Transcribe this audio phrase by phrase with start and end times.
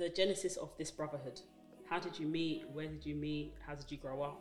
[0.00, 1.40] the genesis of this brotherhood.
[1.88, 2.64] How did you meet?
[2.72, 3.54] Where did you meet?
[3.66, 4.40] How did you grow up?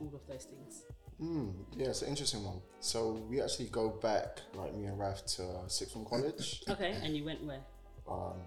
[0.00, 0.84] All of those things.
[1.20, 2.60] Mm, yeah, it's an interesting one.
[2.80, 6.62] So we actually go back, like me and Raf, to uh, sixth form college.
[6.68, 7.60] Okay, and you went where?
[8.10, 8.40] um,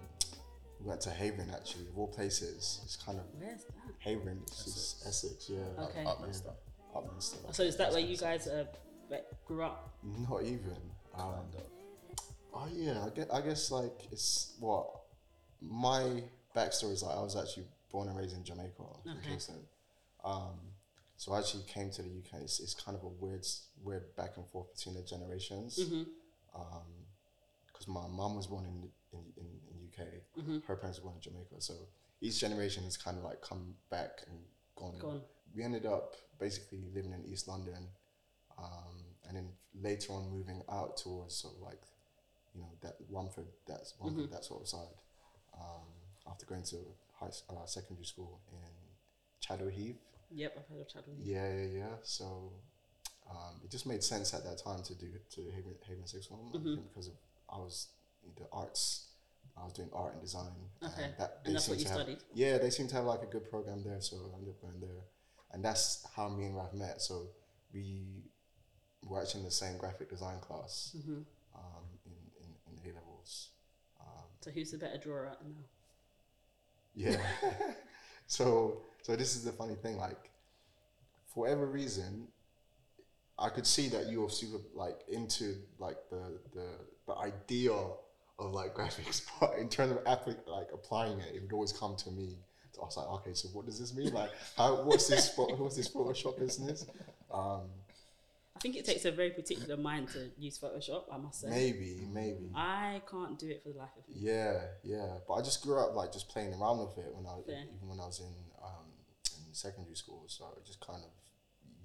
[0.80, 2.80] we went to Havering actually, of all places.
[2.84, 3.74] It's kind of Where's that?
[4.00, 5.84] Havering, it's just Essex, yeah.
[5.84, 6.04] Okay.
[6.04, 6.52] Upminster.
[6.94, 7.54] Upminster.
[7.54, 8.64] So is that where you guys uh,
[9.10, 9.94] like, grew up?
[10.28, 10.76] Not even.
[11.14, 12.24] Um, Kind of.
[12.54, 14.88] oh yeah, I guess, I guess like it's what
[15.60, 16.22] my
[16.54, 17.16] backstory is like.
[17.16, 19.28] I was actually born and raised in Jamaica, in Okay.
[19.30, 19.56] Kingston.
[20.24, 20.58] Um,
[21.16, 22.42] so I actually came to the UK.
[22.42, 23.44] It's, it's kind of a weird,
[23.82, 25.78] weird back and forth between the generations.
[25.78, 26.02] Mm-hmm.
[27.66, 30.06] because my mom was born in in, in, in UK,
[30.38, 30.58] Mm-hmm.
[30.66, 31.60] her parents were born in Jamaica.
[31.60, 31.74] So
[32.20, 34.38] each generation has kind of like come back and
[34.76, 34.98] gone.
[35.00, 35.22] Gone.
[35.56, 37.88] We ended up basically living in East London,
[38.58, 38.96] um,
[39.26, 39.48] and then
[39.80, 41.80] later on moving out towards sort of like,
[42.54, 44.32] you know, that Romford, that's Romford, Mm-hmm.
[44.34, 44.94] that sort of side.
[45.60, 45.82] Um,
[46.30, 46.76] after going to
[47.18, 48.58] high uh, secondary school in
[49.40, 49.96] Chadwell Heath.
[50.30, 51.16] Yep, I've heard of Chadwell.
[51.22, 51.94] Yeah, yeah, yeah.
[52.02, 52.52] So
[53.30, 56.52] um, it just made sense at that time to do to Haven, Haven Six Form
[56.54, 56.82] Mm-hmm.
[56.88, 57.14] because of
[57.50, 57.88] I was
[58.24, 59.06] in the arts.
[59.60, 60.52] I was doing art and design.
[60.84, 61.02] Okay.
[61.04, 62.18] And, that, And that's what you to have- studied?
[62.34, 64.78] Yeah, they seem to have like a good program there, so I ended up going
[64.80, 65.02] there,
[65.52, 67.00] and that's how me and Raf met.
[67.02, 67.26] So
[67.74, 68.22] we
[69.04, 71.20] were actually in the same graphic design class Mm-hmm.
[71.56, 72.12] um, in,
[72.44, 72.50] in,
[72.84, 73.48] in A levels.
[74.00, 75.48] Um, So who's the better drawer now?
[76.94, 77.20] yeah.
[78.26, 80.30] so so this is the funny thing, like
[81.26, 82.28] for whatever reason,
[83.38, 86.66] I could see that you were super like into like the the
[87.06, 91.52] the idea of like graphics, but in terms of appli- like applying it, it would
[91.52, 92.38] always come to me.
[92.80, 94.14] I was like, okay, so what does this mean?
[94.14, 96.86] Like, how what's this what's this Photoshop business?
[97.30, 97.62] Um,
[98.58, 101.04] I think it takes a very particular mind to use Photoshop.
[101.12, 101.48] I must say.
[101.48, 102.50] maybe, maybe.
[102.56, 104.16] I can't do it for the life of me.
[104.18, 105.18] Yeah, yeah.
[105.28, 107.62] But I just grew up like just playing around with it when I Fair.
[107.76, 108.90] even when I was in um,
[109.46, 110.24] in secondary school.
[110.26, 111.10] So I just kind of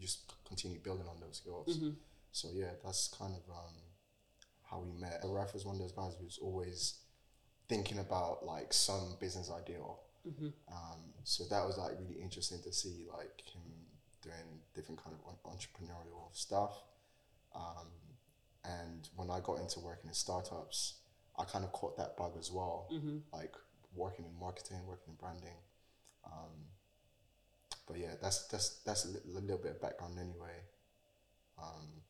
[0.02, 1.78] just continue building on those skills.
[1.78, 1.92] Mm-hmm.
[2.32, 3.76] So yeah, that's kind of um,
[4.64, 5.22] how we met.
[5.24, 6.96] Raf was one of those guys who's always
[7.70, 9.78] thinking about like some business idea.
[10.28, 10.48] Mm-hmm.
[10.74, 13.62] Um, so that was like really interesting to see like him
[14.24, 16.74] doing different kind of entrepreneurial stuff.
[17.56, 17.88] Um,
[18.66, 20.96] and when I got into working in startups,
[21.38, 23.18] I kind of caught that bug as well, Mm-hmm.
[23.34, 23.54] like
[23.96, 25.58] working in marketing, working in branding.
[26.26, 26.68] Um,
[27.88, 30.58] but yeah, that's that's that's a, li- little bit of background anyway.
[31.62, 32.02] Um,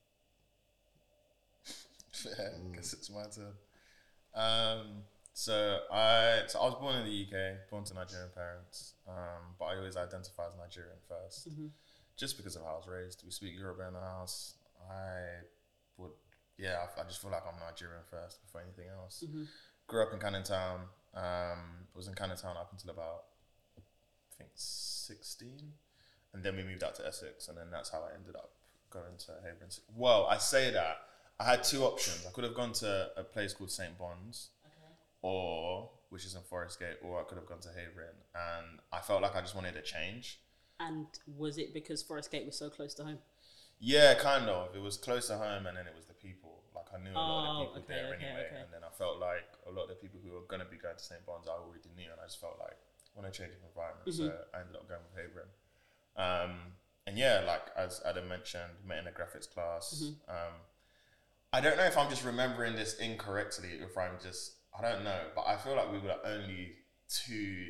[2.38, 3.54] Yeah, guess it's my turn.
[4.36, 5.04] Um,
[5.34, 9.66] so I so I was born in the UK, born to Nigerian parents, um, but
[9.66, 11.68] I always identify as Nigerian 1st Mm-hmm.
[12.18, 13.24] Just because of how I was raised.
[13.26, 14.56] We speak Yoruba in the house.
[14.90, 15.46] I
[15.98, 16.12] would,
[16.58, 19.24] yeah, I, I just feel like I'm Nigerian first before anything else.
[19.26, 19.44] Mm-hmm.
[19.88, 20.82] Grew up in Canning Town.
[21.16, 23.26] Um, was in Canning Town up until about
[23.78, 23.82] I
[24.38, 25.74] think sixteen,
[26.34, 28.52] and then we moved out to Essex, and then that's how I ended up
[28.90, 29.72] going to Havering.
[29.96, 30.98] Well, I say that
[31.40, 32.26] I had two options.
[32.28, 34.50] I could have gone to a place called St Bon's,
[35.22, 39.00] or which is in Forest Gate, or I could have gone to Havering, and I
[39.00, 40.40] felt like I just wanted a change.
[40.88, 41.08] And
[41.38, 43.20] was it because Forest Gate was so close to home?
[43.80, 44.76] Yeah, kind of.
[44.76, 46.64] It was close to home, and then it was the people.
[46.76, 48.62] Like I knew a lot of Oh, the people okay, there okay, anyway, okay.
[48.62, 50.96] and then I felt like a lot of the people who were gonna be going
[50.98, 52.78] to St Bon's, I already knew, and I just felt like
[53.16, 54.08] I want to change of environment.
[54.14, 54.56] So Mm-hmm.
[54.56, 55.52] I ended up going with Havering.
[56.16, 56.52] Um,
[57.06, 60.02] and yeah, like as Adam mentioned, met in a graphics class.
[60.02, 60.32] Mm-hmm.
[60.32, 60.54] Um,
[61.52, 65.20] I don't know if I'm just remembering this incorrectly, if I'm just I don't know,
[65.36, 66.74] but I feel like we were the only
[67.10, 67.68] two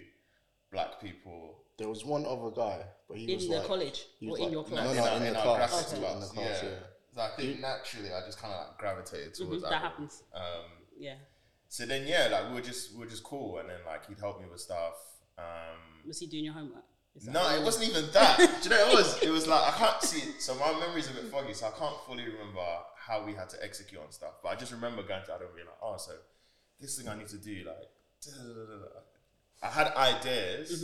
[0.71, 4.27] black people there was one other guy, but he In was the like, college he
[4.27, 4.85] or was in like- your class?
[4.85, 5.73] no, no, our- in in the our class.
[5.73, 6.13] graphics Okay.
[6.13, 6.69] In the class, yeah.
[6.69, 6.75] yeah.
[7.15, 9.81] So I think naturally I just kind of like gravitated towards Mhm, that Adam.
[9.89, 10.23] happens.
[10.33, 11.17] Um, Yeah.
[11.67, 14.19] so then yeah, like we were just we were just cool, and then like he'd
[14.19, 14.95] help me with stuff.
[15.37, 16.85] Um, Was he doing your homework?
[17.15, 17.77] Is that no, it was?
[17.79, 18.37] wasn't even that.
[18.63, 19.23] Do you know what it was?
[19.23, 20.31] It was like I can't see.
[20.39, 23.63] So my memory's a bit foggy, so I can't fully remember how we had to
[23.63, 24.33] execute on stuff.
[24.41, 26.13] But I just remember going to Adam and being like, "Oh, so
[26.79, 27.89] this thing I need to do, like."
[28.25, 29.01] da-da-da-da-da."
[29.61, 30.83] I had ideas,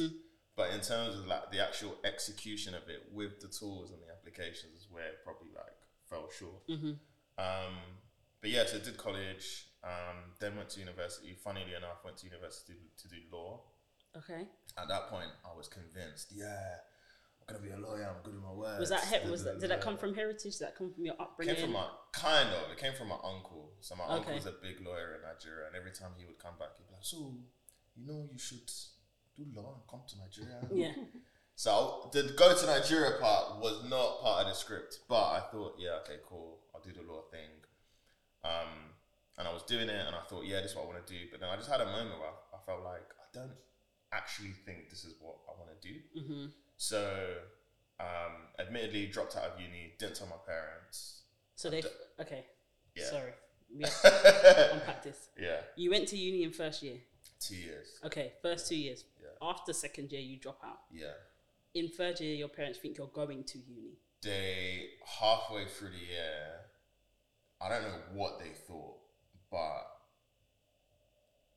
[0.60, 4.12] but in terms of like the actual execution of it with the tools and the
[4.12, 5.78] applications is where it probably like
[6.10, 6.60] fell short.
[7.40, 7.76] Um,
[8.42, 11.34] but yeah, so I did college, um, then went to university.
[11.42, 13.62] Funnily enough, went to university to do law
[14.18, 14.44] Okay.
[14.78, 16.34] at that point, I was convinced.
[16.36, 16.76] Yeah,
[17.40, 18.04] I'm gonna be a lawyer.
[18.14, 18.80] I'm good with my words.
[18.82, 20.58] Was that he- was that, did that come from heritage?
[20.58, 21.56] Did that come from your upbringing?
[21.56, 22.70] Came from my kind of.
[22.72, 23.72] It came from my uncle.
[23.80, 26.56] So my uncle was a big lawyer in Nigeria, and every time he would come
[26.60, 27.38] back, he'd be like, "So,
[27.96, 28.68] you know, you should
[29.44, 31.04] do law and come to Nigeria." yeah.
[31.56, 35.76] So the go to Nigeria part was not part of the script, but I thought,
[35.78, 37.50] yeah, okay, cool, I'll do the law thing.
[38.46, 38.96] Um,
[39.38, 41.14] and I was doing it, and I thought, yeah, this is what I want to
[41.14, 41.20] do.
[41.30, 43.52] But then I just had a moment where I, I felt like I don't
[44.14, 45.96] actually think this is what I want to do.
[46.18, 46.46] Mm-hmm.
[46.78, 47.36] So,
[48.00, 51.24] um, admittedly, dropped out of uni, didn't tell my parents.
[51.56, 51.84] So they
[52.22, 52.46] okay.
[52.96, 53.04] Yeah.
[53.04, 53.32] Sorry,
[53.76, 55.28] we have to unpack this.
[55.38, 57.00] Yeah, You went to uni in first year.
[57.40, 57.88] Two years.
[58.06, 59.04] Okay, first two years.
[59.22, 59.30] Yeah.
[59.42, 60.80] After second year, you drop out.
[60.92, 61.14] Yeah.
[61.74, 63.98] In third year, your parents think you're going to uni.
[64.22, 64.90] They
[65.20, 66.66] halfway through the year,
[67.62, 68.98] I don't know what they thought,
[69.50, 69.88] but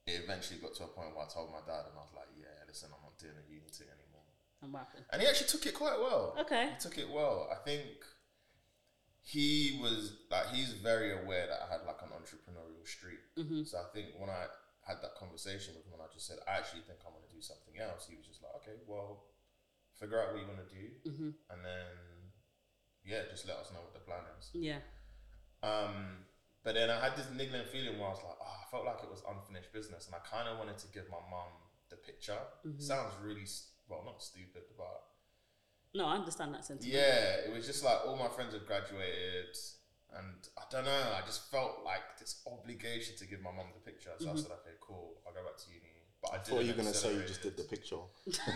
[0.06, 2.28] it eventually got to a point where I told my dad, and I was like,
[2.38, 4.26] "Yeah, listen, I'm not doing a uni thing anymore."
[4.62, 5.04] And what happened?
[5.10, 6.36] And he actually took it quite well.
[6.40, 6.70] Okay.
[6.70, 7.48] He took it well.
[7.50, 7.86] I think
[9.22, 13.20] he was like he's very aware that I had like an entrepreneurial streak.
[13.36, 13.66] Mhm.
[13.66, 14.46] So I think when I
[14.86, 17.32] had that conversation with him, and I just said, I actually think I want to
[17.34, 18.06] do something else.
[18.10, 19.30] He was just like, okay, well,
[19.98, 21.30] figure out what you want to do, Mm-hmm.
[21.54, 21.90] and then
[23.04, 24.50] yeah, just let us know what the plan is.
[24.54, 24.78] Yeah.
[25.62, 26.26] Um,
[26.64, 29.02] but then I had this niggling feeling where I was like, oh, I felt like
[29.02, 31.50] it was unfinished business, and I kind of wanted to give my mum
[31.90, 32.38] the picture.
[32.66, 32.80] Mhm.
[32.80, 33.46] Sounds really
[33.88, 35.02] well, not stupid, but
[35.94, 36.92] No, I understand that sentiment.
[36.94, 39.54] yeah, it was just like all my friends had graduated,
[40.18, 41.02] and I don't know.
[41.16, 44.10] I just felt like this obligation to give my mum the picture.
[44.18, 45.88] So I said, okay, cool, I'll go back to uni.
[46.22, 47.98] But I I thought you were didn't gonna say you just did the picture.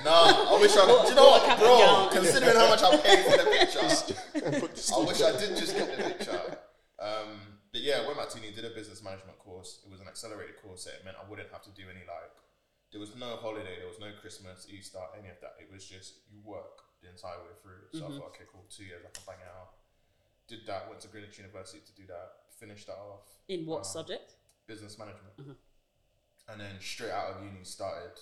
[0.07, 0.15] No,
[0.55, 0.87] I wish I.
[0.87, 2.21] do you know What- what, what bro?
[2.23, 5.41] Considering how much I paid for the picture, I wish I sticker.
[5.41, 6.43] did just get the picture.
[7.03, 9.83] Um, but yeah, went back to uni, did a business management course.
[9.85, 12.33] It was an accelerated course, so it meant I wouldn't have to do any like.
[12.95, 15.59] There was no holiday, there was no Christmas, Easter, any of that.
[15.59, 17.91] It was just you work the entire way through.
[17.93, 19.75] So I thought, okay, cool, two years I can bang it out.
[20.49, 23.85] Did that, went to Greenwich University to do that, finished that off, In what Um,
[23.85, 24.37] subject?
[24.67, 25.37] business management.
[25.37, 25.57] Mhm.
[26.49, 28.19] And then straight out of uni started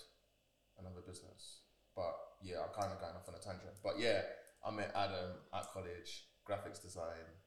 [0.78, 1.60] another business.
[1.94, 3.76] But yeah, I'm kind of going off on a tangent.
[3.82, 4.24] But yeah,
[4.64, 7.40] I met Adam at college, graphics design,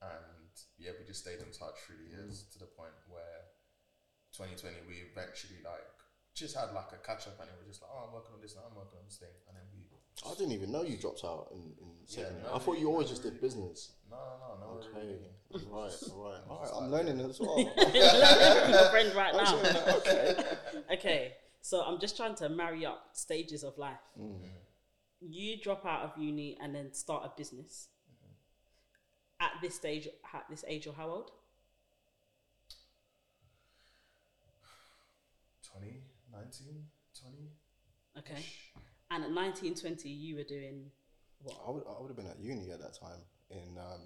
[0.00, 3.52] and yeah, we just stayed in touch through the years to the point where
[4.32, 5.86] 2020 we eventually like
[6.34, 8.40] just had like a catch up and it was just like, oh, I'm working on
[8.40, 9.81] this and I'm working on this thing, and then we.
[10.24, 12.44] I didn't even know you dropped out in, in second year.
[12.44, 13.92] no, I thought you always no, just did business.
[14.10, 14.78] No, no, no, no.
[14.78, 15.16] Okay,
[15.50, 15.66] really.
[15.70, 16.68] right, all right, all right.
[16.68, 17.58] Just I'm learning as well.
[17.94, 19.56] your friend right now.
[19.96, 20.36] okay.
[20.92, 21.32] Okay,
[21.62, 24.00] so I'm just trying to marry up stages of life.
[24.20, 24.40] Mm.
[25.20, 27.88] You drop out of uni and then start a business.
[28.10, 29.44] Mm-hmm.
[29.44, 31.30] At this stage, at this age, you're how old?
[35.72, 36.84] 20, 19,
[37.22, 37.36] 20.
[38.18, 38.44] Okay,
[39.12, 40.90] and at 19, 20, you were doing
[41.42, 41.56] what?
[41.66, 43.18] I would, I would have been at uni at that time
[43.50, 44.00] in um,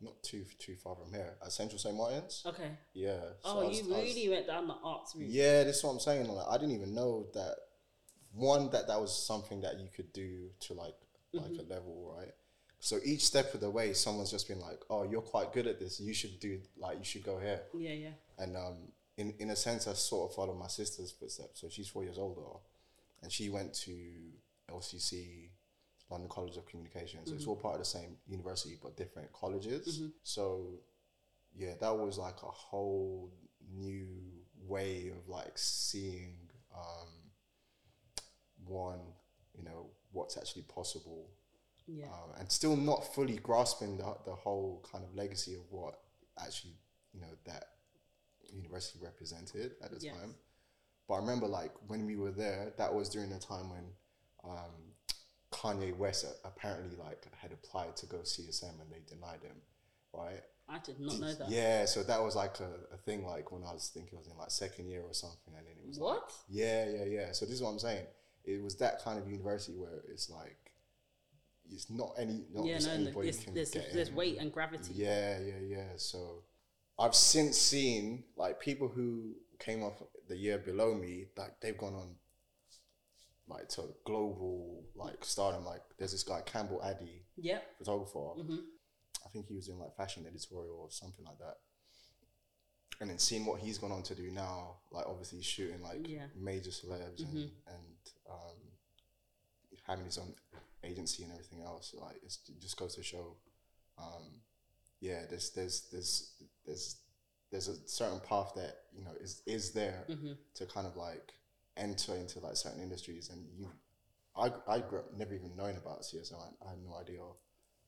[0.00, 2.42] not too too far from here at Central St Martin's.
[2.46, 2.70] Okay.
[2.94, 3.20] Yeah.
[3.20, 5.28] so Oh, was- you I was- really went down the arts route.
[5.30, 6.26] Yeah, this is what I'm saying.
[6.28, 7.56] Like, I didn't even know that
[8.34, 10.94] one that that was something that you could do to like
[11.34, 11.60] like Mm-hmm.
[11.60, 12.32] a level, right?
[12.80, 15.78] So each step of the way, someone's just been like, "Oh, you're quite good at
[15.78, 16.00] this.
[16.00, 18.10] You should do like you should go here." Yeah, yeah.
[18.38, 18.76] And um,
[19.16, 21.60] in in a sense, I sort of followed my sister's footsteps.
[21.60, 22.42] So she's four years older,
[23.22, 23.92] and she went to
[24.70, 25.50] LCC,
[26.10, 27.20] London College of Communication.
[27.24, 30.02] So it's all part of the same university, but different colleges.
[30.22, 30.80] So
[31.54, 33.32] yeah, that was like a whole
[33.72, 34.06] new
[34.66, 36.36] way of like seeing
[36.74, 37.08] um,
[38.66, 39.00] one,
[39.54, 41.28] you know, what's actually possible
[41.86, 42.06] Yeah.
[42.06, 46.00] um, and still not fully grasping the, the whole kind of legacy of what
[46.38, 46.74] actually
[47.12, 47.64] you know that
[48.52, 50.14] university represented at the Yes.
[50.14, 50.34] time
[51.08, 53.84] but i remember like when we were there that was during the time when
[54.44, 54.92] um,
[55.50, 59.56] kanye west apparently like had applied to go csm and they denied him
[60.12, 61.50] right I did not know that.
[61.50, 64.28] yeah so that was like a, a thing like when i was thinking i was
[64.28, 66.32] in like second year or something and then it was like, What?
[66.48, 67.32] yeah, yeah, yeah.
[67.32, 68.06] So this is what I'm saying.
[68.44, 70.56] It was that kind of university where it's like
[71.70, 72.94] it's not any not yeah, just no.
[72.94, 74.14] anybody There's, can there's, get there's in.
[74.14, 74.92] weight and gravity.
[74.94, 75.88] Yeah, yeah, yeah.
[75.96, 76.44] So
[76.98, 81.94] I've since seen like people who came off the year below me, like they've gone
[81.94, 82.14] on
[83.48, 85.64] like to global like stardom.
[85.64, 88.40] Like there's this guy Campbell Addy, yeah, photographer.
[88.42, 88.56] hmm
[89.24, 91.56] I think he was doing like fashion editorial or something like that.
[93.00, 96.06] And then seeing what he's gone on to do now, like obviously he's shooting like
[96.06, 96.26] Yeah.
[96.36, 97.96] major celebs and, and
[98.30, 98.56] um,
[99.86, 100.34] having his own
[100.84, 101.94] agency and everything else.
[101.98, 103.36] Like it's, it just goes to show,
[103.98, 104.40] um,
[105.00, 106.32] yeah, there's there's there's
[106.66, 106.96] there's
[107.52, 110.32] there's a certain path that you know is is there Mm-hmm.
[110.54, 111.32] to kind of like
[111.76, 113.68] enter into like certain industries and you
[114.36, 117.20] I, I grew up never even knowing about CSO I, I had no idea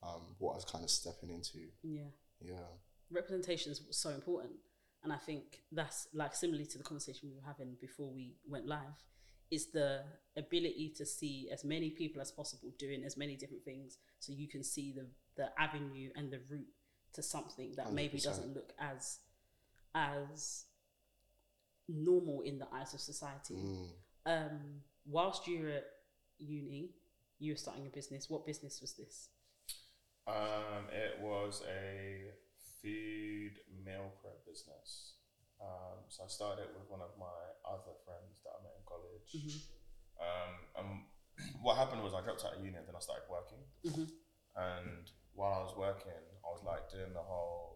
[0.03, 2.11] um, what I was kind of stepping into Yeah.
[2.41, 2.69] yeah
[3.11, 4.53] representation is so important
[5.03, 8.67] and i think that's like similarly to the conversation we were having before we went
[8.67, 8.99] live
[9.51, 10.03] is the
[10.37, 14.49] ability to see as many people as possible doing as many different things so you
[14.49, 15.07] can see the
[15.37, 16.67] the avenue and the route
[17.13, 18.25] to something that maybe 100%.
[18.25, 19.19] doesn't look as
[19.95, 20.65] as
[21.89, 23.91] normal in the eyes of society Mm.
[24.27, 25.85] um, whilst you were at
[26.39, 26.91] uni,
[27.39, 28.31] you were starting a business.
[28.31, 29.29] What business was this?
[30.27, 32.33] Um, it was a
[32.81, 35.15] food meal prep business.
[35.61, 38.85] Um, so I started it with one of my other friends that I met in
[38.87, 39.31] college.
[39.37, 39.61] Mhm.
[40.21, 41.07] Um, and
[41.63, 43.63] what happened was I dropped out of uni and then I started working.
[43.85, 44.11] Mhm.
[44.57, 46.13] And while I was working,
[46.45, 47.74] I was like doing the whole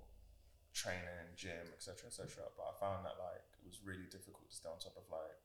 [0.78, 2.46] training, gym, etc., etc.
[2.56, 5.42] But I found that like it was really difficult to stay on top of like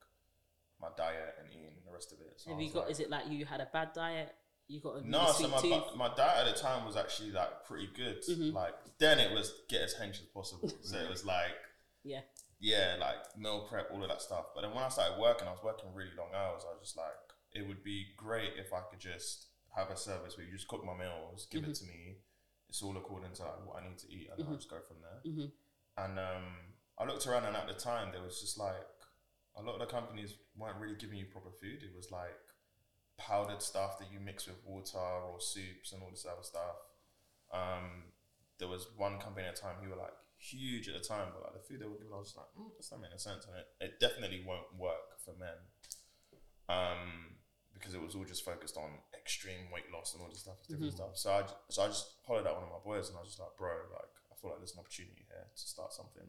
[0.77, 2.37] my diet and eating and the rest of it.
[2.37, 2.85] So Have you got?
[2.85, 4.35] like- is it like you had a bad diet?
[4.67, 5.95] You got a no, so my, tooth?
[5.97, 8.23] my diet at the time was actually like pretty good.
[8.23, 8.53] Mhm.
[8.53, 10.71] Like then it was get as hench as possible.
[10.81, 11.57] so it was like
[12.03, 12.21] yeah.
[12.59, 14.45] yeah, like meal prep, all of that stuff.
[14.55, 16.63] But then when I started working, I was working really long hours.
[16.65, 17.19] I was just like,
[17.51, 20.85] it would be great if I could just have a service where you just cook
[20.85, 22.17] my meals, give it to me.
[22.73, 24.81] It's all according to like, what I need to eat, and then I'll just go
[24.81, 25.21] from there.
[25.31, 25.51] Mhm.
[25.95, 26.45] And um,
[26.97, 28.89] I looked around, and at the time, there was just like
[29.55, 31.83] a lot of the companies weren't really giving you proper food.
[31.83, 32.33] It was like
[33.19, 36.81] powdered stuff that you mix with water or soups and all this other stuff.
[37.53, 38.09] Um,
[38.57, 41.43] there was one company at the time who were like huge at the time, but
[41.43, 43.53] like the food they were giving, I was like, mm, that's not making sense, and
[43.55, 45.61] it, it definitely won't work for men.
[46.67, 47.37] Um,
[47.83, 50.93] because it was all just focused on extreme weight loss and all this stuff, different
[50.93, 51.09] stuff.
[51.15, 53.39] So I, so I just hollered at one of my boys, and I was just
[53.41, 56.23] like, bro, like I feel like there's an opportunity here to start something.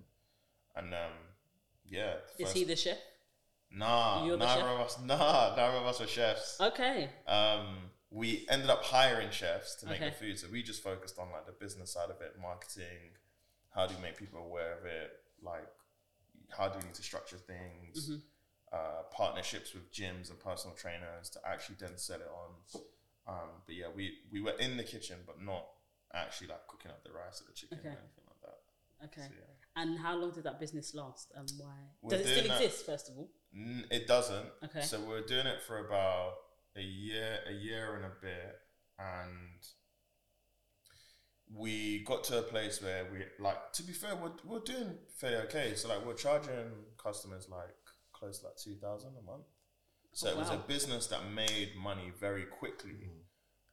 [0.75, 1.13] And um,
[1.87, 2.99] yeah, Is he the chef?
[3.71, 4.99] Nah, You're neither of us.
[5.05, 6.61] Nah, neither of us were chefs.
[6.61, 7.09] Okay.
[7.29, 10.11] Um, we ended up hiring chefs to make Okay.
[10.11, 13.15] the food, so we just focused on like the business side of it, marketing.
[13.73, 15.13] How do you make people aware of it?
[15.41, 15.69] Like,
[16.57, 18.09] how do we need to structure things?
[18.11, 18.19] Mm-hmm.
[18.75, 22.51] Uh, partnerships with gyms and personal trainers to actually then sell it on.
[23.33, 25.65] Um, but yeah, we we were in the kitchen, but not
[26.13, 27.89] actually like cooking up the rice or the chicken Okay.
[27.95, 28.59] or anything like that.
[29.07, 29.29] Okay.
[29.29, 29.83] So, yeah.
[29.83, 31.77] And how long did that business last, and why?
[32.03, 32.87] We're Does it still doing that- exist?
[32.87, 33.31] First of all.
[33.55, 34.49] N- It doesn't.
[34.65, 34.83] Okay.
[34.83, 36.33] So we we're doing it for about
[36.77, 38.55] a year, a year and a bit,
[38.99, 39.61] and
[41.53, 43.73] we got to a place where we like.
[43.75, 45.75] To be fair, we're we're doing fairly okay.
[45.77, 47.77] So like we're charging customers like
[48.15, 49.45] close to like two thousand a month.
[50.13, 53.11] So Oh, it was a business that made money very quickly.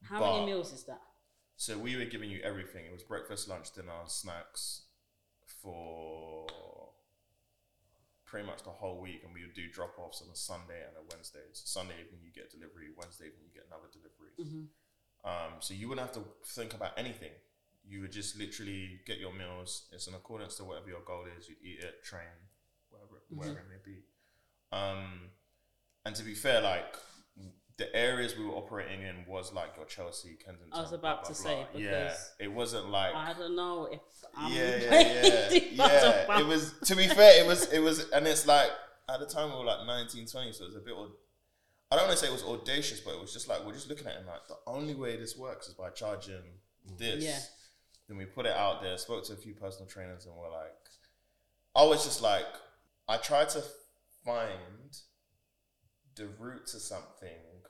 [0.04, 1.02] How but- many meals is that?
[1.56, 2.86] So we were giving you everything.
[2.86, 4.86] It was breakfast, lunch, dinner, snacks
[5.62, 6.48] for
[8.26, 10.96] pretty much the whole week, and we would do drop offs on a Sunday and
[10.98, 11.46] a Wednesday.
[11.52, 14.34] So Sunday evening you get delivery, Wednesday evening you get another delivery.
[14.40, 14.66] Mm-hmm.
[15.30, 17.32] Um, so you wouldn't have to think about anything.
[17.86, 19.90] You would just literally get your meals.
[19.92, 21.50] It's in accordance to whatever your goal is.
[21.50, 22.34] You eat it, train,
[22.90, 24.00] whatever, whatever it may be.
[24.72, 25.30] Um,
[26.06, 26.96] and to be fair, like
[27.78, 30.72] the areas we were operating in was like your Chelsea, Kensington.
[30.72, 31.52] I was about blah, to blah.
[31.52, 34.00] say, yeah, because it wasn't like I don't know if
[34.36, 36.40] I'm yeah, yeah, yeah, yeah.
[36.40, 38.70] It was to be fair, it was it was, and it's like
[39.10, 40.94] at the time we were like 19, 20, so it was a bit.
[41.92, 43.90] I don't want to say it was audacious, but it was just like we're just
[43.90, 46.44] looking at it like the only way this works is by charging
[46.98, 47.24] this.
[47.24, 47.40] Yeah.
[48.08, 48.98] Then we put it out there.
[48.98, 50.76] Spoke to a few personal trainers, and we're like,
[51.76, 52.46] I was just like,
[53.08, 53.64] I tried to
[54.26, 54.98] find
[56.16, 57.64] the root to something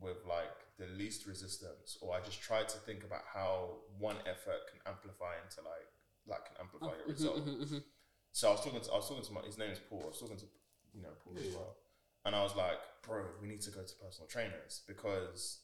[0.00, 4.66] with like the least resistance, or I just try to think about how one effort
[4.70, 5.88] can amplify into like
[6.26, 7.46] like can amplify your mm-hmm, result.
[7.46, 7.82] mhm.
[8.32, 10.02] So I was talking to I was talking to my his name is Paul.
[10.04, 10.46] I was talking to
[10.94, 11.76] you know Paul as well,
[12.24, 15.60] and I was like, bro, we need to go to personal trainers because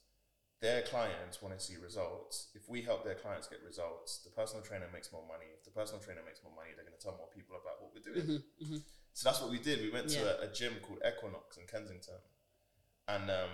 [0.61, 2.49] their clients want to see results.
[2.55, 5.47] If we help their clients get results, the personal trainer makes more money.
[5.57, 7.93] If the personal trainer makes more money, they're going to tell more people about what
[7.93, 8.41] we're doing.
[8.65, 8.77] Mm-hmm,
[9.17, 9.81] So that's what we did.
[9.81, 10.45] We went to Yeah.
[10.45, 12.21] a, a gym called Equinox in Kensington,
[13.09, 13.49] and um,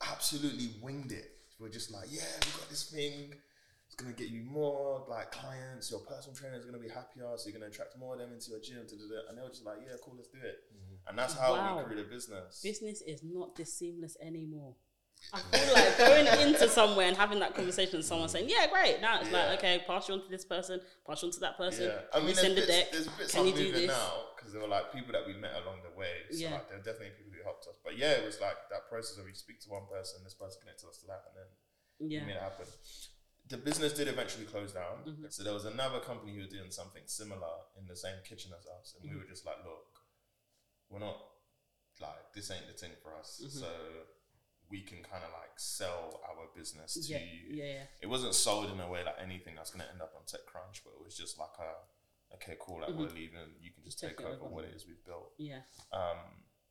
[0.00, 1.36] absolutely winged it.
[1.58, 3.34] We are just like, yeah, we got this thing.
[3.84, 5.90] It's gonna get you more like clients.
[5.90, 8.52] Your personal trainer is gonna be happier, so you're gonna attract more of them into
[8.52, 8.86] your gym.
[8.88, 9.28] da, da, da.
[9.28, 10.56] And they were just like, yeah, cool, let's do it.
[11.06, 11.82] And that's how Wow.
[11.82, 12.62] we grew the business.
[12.62, 14.76] business is not this seamless anymore.
[15.32, 19.00] I feel like going into somewhere and having that conversation with someone saying, "Yeah, great."
[19.00, 19.48] Now it's Yeah.
[19.50, 21.84] like, okay, pass you on to this person, pass you on to that person.
[21.84, 22.90] Yeah, I mean, you there's send a deck.
[22.90, 23.86] there's bits Can you do this?
[23.86, 26.24] now because there were like people that we met along the way.
[26.30, 26.52] So Yeah.
[26.54, 27.76] like, there are definitely people who helped us.
[27.84, 30.58] But yeah, it was like that process of we speak to one person, this person
[30.60, 31.48] connects us to that, and then
[32.10, 32.20] Yeah.
[32.20, 32.66] we made it happen.
[33.46, 35.04] The business did eventually close down.
[35.04, 35.26] Mm-hmm.
[35.28, 38.66] So there was another company who was doing something similar in the same kitchen as
[38.66, 39.18] us, and we Mm-hmm.
[39.20, 39.86] were just like, look,
[40.88, 41.18] we're not
[42.00, 43.40] like this ain't the thing for us.
[43.44, 43.58] Mm-hmm.
[43.58, 43.68] So
[44.70, 47.56] we can kind of like sell our business to Yeah, you.
[47.56, 47.82] yeah, yeah.
[48.02, 50.80] It wasn't sold in a way like anything that's going to end up on TechCrunch,
[50.84, 53.40] but it was just like a okay, cool, like we're leaving.
[53.60, 54.06] You can just Mm-hmm.
[54.08, 54.54] Take take, over over.
[54.54, 55.32] what it is we've built.
[55.38, 55.60] Yeah.
[55.92, 56.18] Um,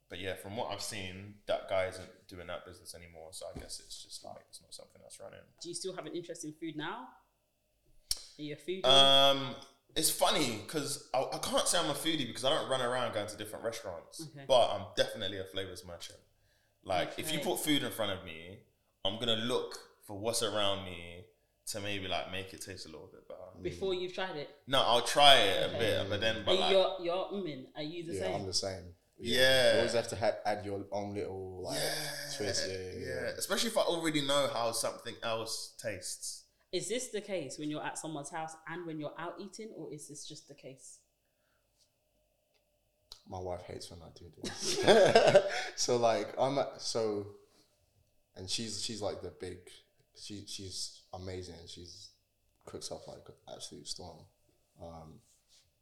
[0.09, 3.29] but yeah, from what I've seen, that guy isn't doing that business anymore.
[3.31, 5.39] So I guess it's just like it's not something that's running.
[5.61, 7.07] Do you still have an interest in food now?
[8.39, 8.85] Are you a foodie?
[8.85, 9.55] Um,
[9.95, 13.13] it's funny because I, I can't say I'm a foodie because I don't run around
[13.13, 14.45] going to different restaurants, Okay.
[14.47, 16.19] but I'm definitely a flavors merchant.
[16.83, 18.59] Like if you put food in front of me,
[19.05, 21.25] I'm gonna look for what's around me
[21.67, 23.39] to maybe like make it taste a little bit better.
[23.61, 25.79] Before you've tried it, No, I'll try it a Okay.
[25.79, 27.65] bit, but then Are but like you're you're umming.
[27.75, 28.35] Are you the Yeah, same?
[28.35, 28.83] I'm the same.
[29.21, 29.73] Yeah.
[29.73, 31.77] You always have to ha- add your own little like
[32.37, 32.67] twist.
[32.69, 36.45] Yeah, yeah, yeah, especially if I already know how something else tastes.
[36.71, 39.93] Is this the case when you're at someone's house and when you're out eating, or
[39.93, 40.99] is this just the case?
[43.29, 45.43] My wife hates when I do this.
[45.75, 47.27] so like I'm so,
[48.35, 49.57] and she's she's like the big,
[50.19, 51.55] she she's amazing.
[51.67, 52.09] She's
[52.65, 54.17] cooks up like an absolute storm.
[54.81, 55.19] Um,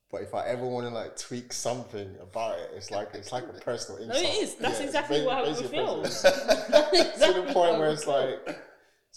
[0.10, 3.44] but if I ever want to like tweak something about it, it's like it's like
[3.44, 4.24] a personal insult.
[4.24, 4.56] No, it is.
[4.56, 6.04] That's Yeah, exactly what I would feel.
[6.04, 8.58] to the point where it's like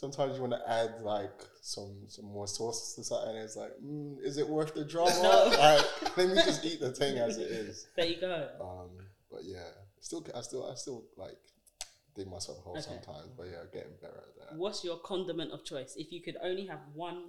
[0.01, 3.35] sometimes you want to add like some some more sauce to something.
[3.37, 5.11] And it's like, mm, is it worth the drama?
[5.23, 5.51] No.
[5.59, 7.87] Like, let me just eat the thing as it is.
[7.97, 8.49] There you go.
[8.61, 8.91] Um,
[9.31, 9.69] but yeah,
[10.01, 11.37] still, I still, I still like
[12.17, 12.87] dig myself a hole Okay.
[12.91, 13.31] sometimes.
[13.37, 14.57] But yeah, getting better at that.
[14.57, 15.93] What's your condiment of choice?
[15.97, 17.21] If you could only have one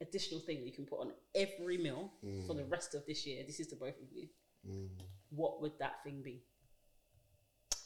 [0.00, 2.12] additional thing that you can put on every meal
[2.46, 2.56] for Mm.
[2.60, 4.28] the rest of this year, this is to both of you.
[5.30, 6.44] What would that thing be?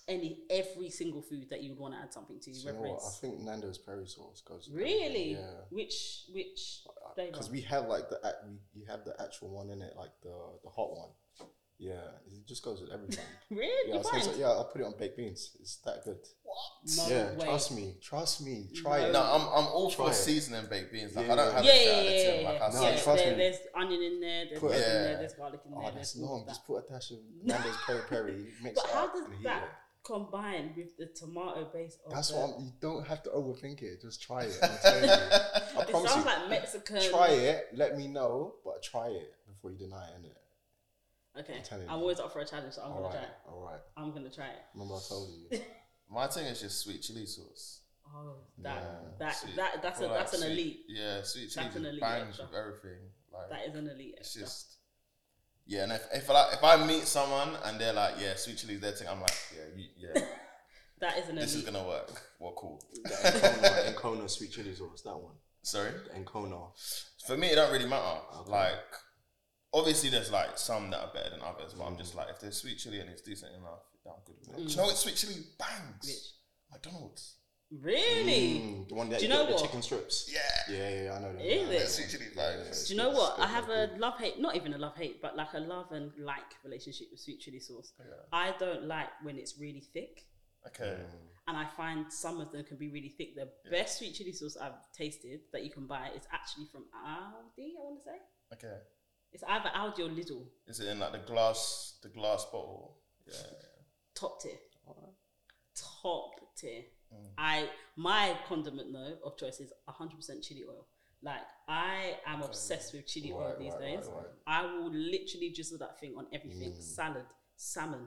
[0.08, 2.78] Any every single food that you would want to add something to, Do you whether
[2.78, 3.02] know what?
[3.04, 4.70] I think Nando's peri sauce goes.
[4.72, 5.50] really Yeah.
[5.70, 6.82] which which?
[7.16, 10.34] Because we have like the we you have the actual one in it, like the
[10.62, 11.08] the hot one.
[11.78, 12.00] Yeah,
[12.32, 13.24] it just goes with everything.
[13.50, 14.20] really yeah, I was fine.
[14.20, 15.56] gonna say- yeah, I'll put it on baked beans.
[15.60, 16.18] It's that good.
[16.42, 16.96] What?
[16.96, 17.44] No yeah, way.
[17.44, 19.06] trust me, trust me, try No.
[19.08, 19.12] it.
[19.12, 20.14] No, I'm I'm all Try for it.
[20.14, 21.14] seasoning baked beans.
[21.16, 22.80] Like Yeah, I don't have yeah, a yeah, shit yeah, at yeah, Like I No,
[22.82, 22.96] yeah.
[22.96, 23.02] see.
[23.02, 23.38] trust there- me.
[23.38, 25.80] There's onion in there, there's Put- bread in there, there's garlic in there.
[25.80, 26.46] Oh, there's that's all long.
[26.46, 29.68] Just put a dash of Nando's peri peri, mix But it how does and that
[30.08, 30.12] it.
[30.12, 33.82] combine with the tomato base of That's the, what I'm, you don't have to overthink
[33.82, 34.00] it.
[34.02, 34.58] Just try it.
[34.62, 35.10] I'm you.
[35.10, 36.30] I It promise sounds you.
[36.30, 37.02] like Mexican.
[37.10, 37.68] try it.
[37.74, 40.22] Let me know, but try it before you deny it.
[40.22, 41.40] Innit?
[41.40, 42.00] Okay, I'm telling I'm you.
[42.02, 43.30] always up for a challenge, so I'm All gonna right, try it.
[43.48, 43.80] all right.
[43.96, 44.62] I'm gonna try it.
[44.74, 45.58] Remember I told you.
[46.10, 47.80] My thing is just sweet chili sauce.
[48.08, 49.56] Oh, that Yeah, that Sweet.
[49.56, 50.80] that that's I a feel that's like an sweet- elite.
[50.88, 52.46] Yeah, sweet chili That's an elite bangs extra.
[52.46, 52.98] with everything.
[53.32, 54.14] Like That is an elite.
[54.18, 54.42] it's extra.
[54.42, 54.75] just
[55.66, 55.84] yeah.
[55.84, 58.80] And if if I like, if I meet someone and they're like, yeah, sweet chili's
[58.80, 60.22] their thing, I'm like, yeah, you, yeah,
[61.00, 62.10] that is an this is gonna work.
[62.38, 62.82] Well, cool.
[63.04, 65.02] The Encona, Encona sweet chili sauce.
[65.02, 65.34] That one.
[65.62, 65.90] Sorry.
[65.90, 66.70] The Encona.
[67.26, 68.20] For me, it don't really matter.
[68.40, 68.52] Okay.
[68.52, 68.84] Like,
[69.74, 72.18] obviously, there's like some that are better than others, but I'm just mm.
[72.18, 74.60] like, if there's sweet chili and it's decent enough, yeah, I'm good with it.
[74.60, 74.66] Mm.
[74.66, 76.06] Do you know what sweet chili bangs?
[76.06, 76.36] Which?
[76.70, 77.36] McDonald's.
[77.70, 78.60] Really?
[78.60, 80.30] Mm, the one that Do you you know got the chicken strips.
[80.32, 80.40] Yeah.
[80.76, 81.44] Yeah, yeah, yeah, I know that.
[81.44, 81.78] Is I know it?
[81.80, 81.88] that.
[81.88, 82.72] Sweet chili Yeah, yeah.
[82.86, 83.38] Do you know what?
[83.40, 86.12] I have a love hate, not even a love hate, but like a love and
[86.18, 87.92] like relationship with sweet chili sauce.
[87.98, 88.04] Yeah.
[88.32, 90.26] I don't like when it's really thick,
[90.68, 90.96] Okay.
[91.48, 93.34] and I find some of them can be really thick.
[93.34, 97.74] The best sweet chili sauce I've tasted that you can buy is actually from Aldi.
[97.76, 98.18] I want to say
[98.54, 98.76] Okay.
[99.32, 100.44] it's either Aldi or Lidl.
[100.68, 102.98] Is it in like the glass, the glass bottle?
[103.26, 103.34] Yeah.
[104.14, 104.52] top tier.
[105.74, 106.82] Top tier.
[107.38, 110.86] I my condiment though of choice is hundred percent chili oil.
[111.22, 114.06] Like I am obsessed with chili oil these right, days.
[114.06, 114.26] right, right.
[114.46, 117.24] I will literally drizzle that thing on everything: salad,
[117.56, 118.06] salmon,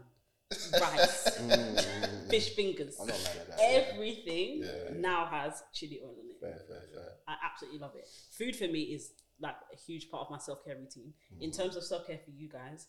[0.79, 1.39] rice,
[2.29, 2.97] fish fingers.
[2.99, 3.59] I'm not mad at that.
[3.61, 4.93] Everything Yeah.
[4.95, 6.39] now has chili oil in it.
[6.39, 7.13] Fair, fair, fair.
[7.27, 8.07] I absolutely love it.
[8.31, 11.13] Food for me is like a huge part of my self care routine.
[11.35, 11.41] Mm.
[11.41, 12.87] In terms of self care for you guys,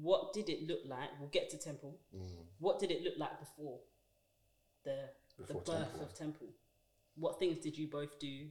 [0.00, 1.08] what did it look like?
[1.20, 1.98] We'll get to Temple.
[2.14, 2.28] Mm.
[2.58, 3.80] What did it look like before
[4.84, 5.10] the
[5.46, 6.02] the birth Temple.
[6.02, 6.46] of Temple?
[7.16, 8.48] What things did you both do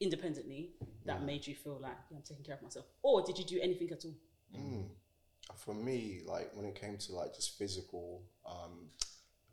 [0.00, 0.74] independently
[1.06, 1.24] that Mm.
[1.26, 3.90] made you feel like yeah, I'm taking care of myself, or did you do anything
[3.90, 4.14] at all?
[4.54, 4.88] Mm.
[5.56, 8.90] For me, like when it came to like just physical, um,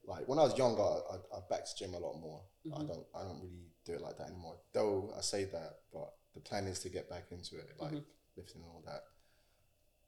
[0.06, 2.42] like when I was younger, I, I backed the gym a lot more.
[2.74, 4.58] I don't, I don't really do it like that anymore.
[4.74, 7.94] Though I say that, but the plan is to get back into it, like
[8.38, 9.04] lifting and all that,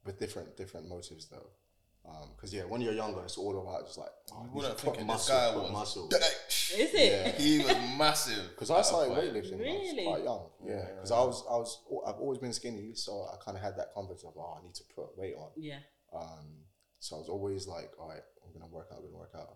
[0.05, 1.49] with different different motives though.
[2.35, 4.85] Because yeah, when you're younger, it's all about just like oh, You you wouldn't should
[4.85, 5.71] put think this muscle, guy put was.
[5.71, 6.09] muscle.
[6.11, 7.35] Is it?
[7.35, 8.43] He was massive.
[8.49, 10.03] Because I started weightlifting when I Really?
[10.05, 10.49] quite young.
[10.65, 13.77] Yeah, because I was, I was, I've always been skinny, so I kind of had
[13.77, 15.49] that confidence of, oh, I need to put weight on.
[15.55, 15.79] Yeah.
[16.13, 16.65] Um,
[16.99, 19.55] so I was always like, all right, I'm gonna work out, I'm gonna work out.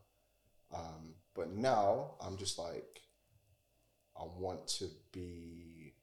[0.74, 3.02] Um, but now I'm just like,
[4.20, 5.94] I want to be,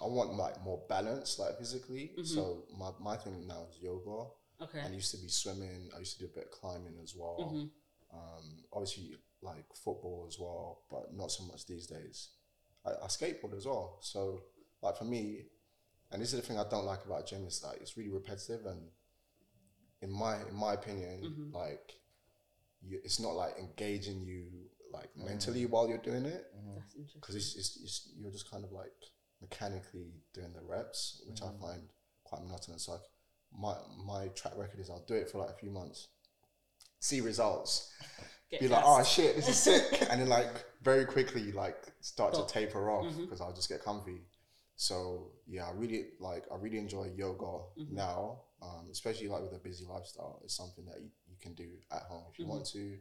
[0.00, 2.12] I want like more balance, like physically.
[2.22, 4.30] So my my thing now is yoga.
[4.62, 4.80] Okay.
[4.84, 5.90] I used to be swimming.
[5.94, 7.38] I used to do a bit of climbing as well.
[7.40, 8.16] Mm-hmm.
[8.16, 12.30] Um, obviously, like football as well, but not so much these days.
[12.84, 13.98] I, I skateboard as well.
[14.00, 14.42] So,
[14.82, 15.46] like for me,
[16.10, 18.66] and this is the thing I don't like about gym is like it's really repetitive,
[18.66, 18.80] and
[20.02, 21.56] in my in my opinion, mm-hmm.
[21.56, 21.92] like
[22.82, 24.46] you, it's not like engaging you
[24.92, 25.26] like mm.
[25.26, 26.76] mentally while you're doing it mm-hmm.
[26.76, 27.20] That's interesting.
[27.20, 28.94] because it's, it's, it's you're just kind of like
[29.40, 31.82] mechanically doing the reps, which I find
[32.24, 32.88] quite monotonous.
[32.88, 33.00] Like
[33.56, 36.08] my my track record is I'll do it for like a few months,
[37.00, 37.92] see results,
[38.50, 42.34] Get be like, oh shit, this is sick, and then like very quickly like start
[42.34, 42.48] Stop.
[42.48, 44.22] to taper off because I'll just get comfy.
[44.76, 47.90] So yeah, I really like I really enjoy yoga Mhm.
[47.92, 50.40] now, um, especially like with a busy lifestyle.
[50.44, 52.48] It's something that you, you can do at home if you Mhm.
[52.48, 52.98] want to.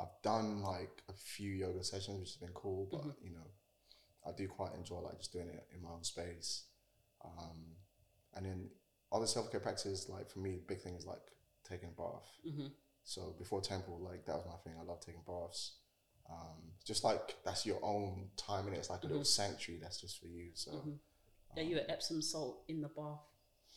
[0.00, 3.14] I've done like a few yoga sessions, which has been cool, but Mhm.
[3.22, 3.46] you know,
[4.26, 6.64] I do quite enjoy like just doing it in my own space.
[7.24, 7.76] Um,
[8.34, 8.70] and then
[9.12, 11.22] other self care practices, like for me, the big thing is like
[11.68, 12.28] taking a bath.
[12.46, 12.70] Mhm.
[13.04, 14.78] So before temple, like that was my thing.
[14.78, 15.76] I love taking baths.
[16.30, 20.18] Um, just like that's your own time and it's like a little sanctuary that's just
[20.20, 20.50] for you.
[20.54, 20.98] So Mhm.
[21.56, 23.20] Are you an Epsom salt in the bath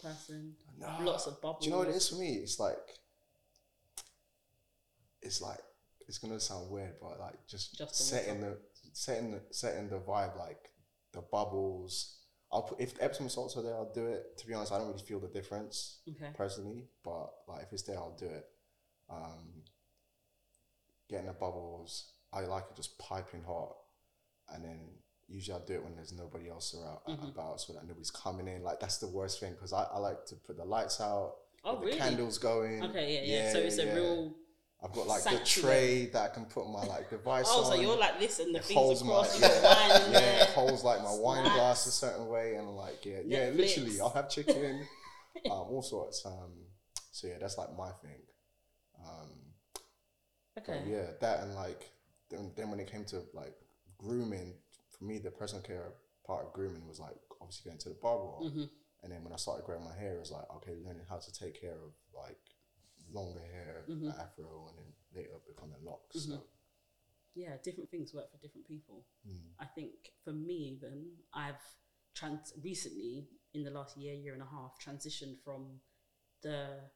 [0.01, 0.57] person?
[0.77, 0.97] No.
[1.01, 1.63] Lots of bubbles.
[1.63, 2.35] Do you know what it is for me?
[2.37, 2.99] It's like
[5.21, 5.59] it's like
[6.07, 8.57] it's gonna sound weird, but like just, Just the setting the
[8.93, 10.71] setting the setting the vibe, like
[11.13, 12.17] the bubbles.
[12.53, 14.37] I'll put if Epsom salts are there, I'll do it.
[14.39, 16.31] To be honest, I don't really feel the difference Okay.
[16.33, 18.45] personally, but like if it's there, I'll do it.
[19.09, 19.63] Um,
[21.09, 23.75] getting the bubbles, I like it just piping hot,
[24.53, 24.79] and then
[25.27, 27.29] usually I'll do it when there's nobody else around Mm-hmm.
[27.29, 28.63] about, so that nobody's coming in.
[28.63, 31.77] Like that's the worst thing because I, I like to put the lights out, Oh,
[31.77, 31.91] really?
[31.91, 32.83] the candles going.
[32.83, 33.51] Okay, yeah, yeah.
[33.53, 33.93] so it's a yeah.
[33.95, 34.35] real.
[34.83, 37.71] I've got like the tray that I can put my like device Oh, on.
[37.71, 39.39] so you're like this and the It things holds my across.
[39.41, 43.19] yeah, wine yeah, it holds like my wine glass a certain way, and like yeah,
[43.25, 44.87] yeah, literally, I'll have chicken,
[45.45, 46.25] um, all sorts.
[46.25, 46.53] Um,
[47.11, 48.21] so yeah, that's like my thing.
[49.05, 49.29] Um,
[50.57, 50.83] Okay.
[50.87, 51.89] yeah, that and like
[52.29, 53.53] then, then when it came to like
[53.97, 54.53] grooming,
[54.97, 55.93] for me, the personal care
[56.25, 58.69] part of grooming was like obviously going to the barber, Mhm.
[59.03, 61.31] and then when I started growing my hair, it was like okay, learning how to
[61.33, 62.37] take care of like
[63.11, 64.17] longer hair, Mhm.
[64.19, 66.17] afro, and then later becoming locks.
[66.17, 66.31] Mm-hmm.
[66.31, 66.47] So,
[67.33, 69.05] Yeah, different things work for different people.
[69.25, 71.63] mm, I think for me, even I've
[72.13, 75.79] trans recently in the last year, year and a half, transitioned from
[76.41, 76.89] the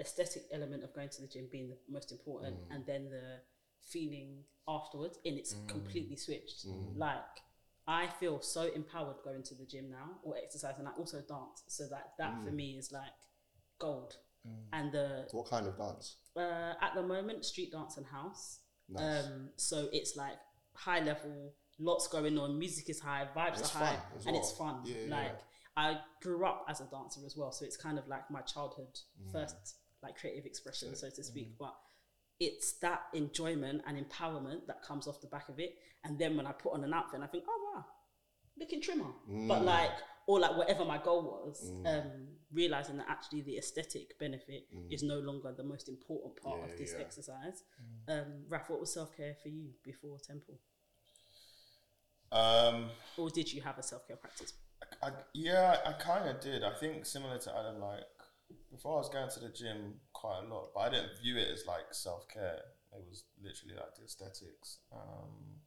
[0.00, 2.74] aesthetic element of going to the gym being the most important, mm.
[2.74, 3.40] and then the
[3.82, 5.68] feeling afterwards, and it's mm.
[5.68, 6.66] completely switched.
[6.66, 6.96] Mm.
[6.96, 7.42] Like
[7.86, 11.62] I feel so empowered going to the gym now or exercise, and I also dance.
[11.68, 13.12] So that that for me is like
[13.78, 14.16] gold.
[14.72, 16.16] And the what kind of dance?
[16.36, 18.60] uh, at the moment, street dance and house.
[18.88, 19.24] Nice.
[19.26, 20.36] Um, so it's like
[20.74, 22.58] high level, lots going on.
[22.58, 24.80] Music is high, vibes are high, as and it's fun.
[24.84, 25.38] Yeah, yeah, like
[25.76, 28.94] I grew up as a dancer as well, so it's kind of like my childhood
[29.20, 29.32] Mm.
[29.32, 29.56] first
[30.02, 31.56] like creative expression, so to speak.
[31.58, 31.74] But
[32.38, 35.74] it's that enjoyment and empowerment that comes off the back of it.
[36.04, 37.84] And then when I put on an outfit, I think, oh wow,
[38.58, 39.10] looking trimmer.
[39.26, 39.64] But Mm.
[39.64, 39.90] like,
[40.26, 45.18] or like whatever my goal was, um, realizing that actually the aesthetic benefit is no
[45.20, 46.66] longer the most important part Mm.
[46.66, 47.04] Yeah, of this yeah.
[47.04, 47.62] exercise.
[48.08, 50.58] Um, Raf, what was self care for you before Temple?
[52.32, 54.52] Um, Or did you have a self care practice?
[55.02, 56.62] I, yeah, I kind of did.
[56.64, 58.04] I think similar to Adam, like
[58.70, 61.48] before I was going to the gym quite a lot, but I didn't view it
[61.52, 62.60] as like self care.
[62.92, 64.78] It was literally like the aesthetics.
[64.92, 65.60] Um,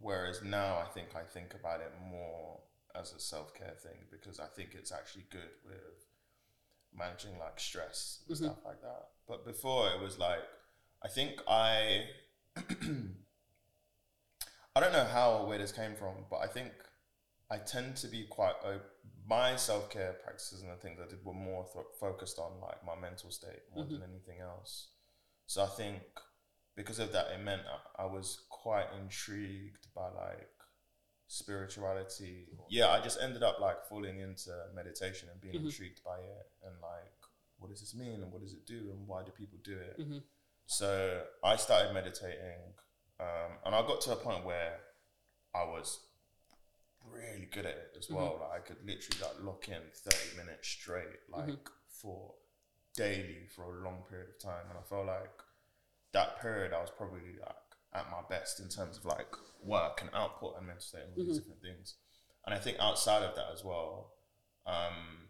[0.00, 2.60] whereas now I think I think about it more
[2.98, 6.06] as a self care thing because I think it's actually good with
[6.94, 8.46] managing like stress and mm-hmm.
[8.46, 9.08] stuff like that.
[9.28, 10.40] But before it was like,
[11.02, 12.04] I think I.
[14.76, 16.70] I don't know how or where this came from, but I think
[17.50, 18.86] I tend to be quite op-
[19.26, 22.84] my self care practices and the things I did were more th- focused on like
[22.84, 24.04] my mental state more than mm-hmm.
[24.04, 24.88] anything else.
[25.46, 26.02] So I think
[26.76, 27.62] because of that, it meant
[27.98, 30.48] I, I was quite intrigued by like
[31.30, 32.48] spirituality.
[32.68, 35.66] Yeah, I just ended up like falling into meditation and being mm-hmm.
[35.66, 37.14] intrigued by it and like
[37.60, 40.00] what does this mean and what does it do and why do people do it?
[40.00, 40.18] Mm-hmm.
[40.66, 42.74] So I started meditating,
[43.20, 44.78] um, and I got to a point where
[45.54, 46.00] I was
[47.08, 48.16] really good at it as mm-hmm.
[48.16, 48.38] well.
[48.40, 52.34] Like I could literally like lock in thirty minutes straight, like for
[52.96, 55.30] daily for a long period of time, and I felt like
[56.12, 60.10] that period I was probably like at my best in terms of like work and
[60.14, 61.50] output and mental state and all these mm-hmm.
[61.50, 61.94] different things.
[62.46, 64.12] And I think outside of that as well,
[64.66, 65.28] um,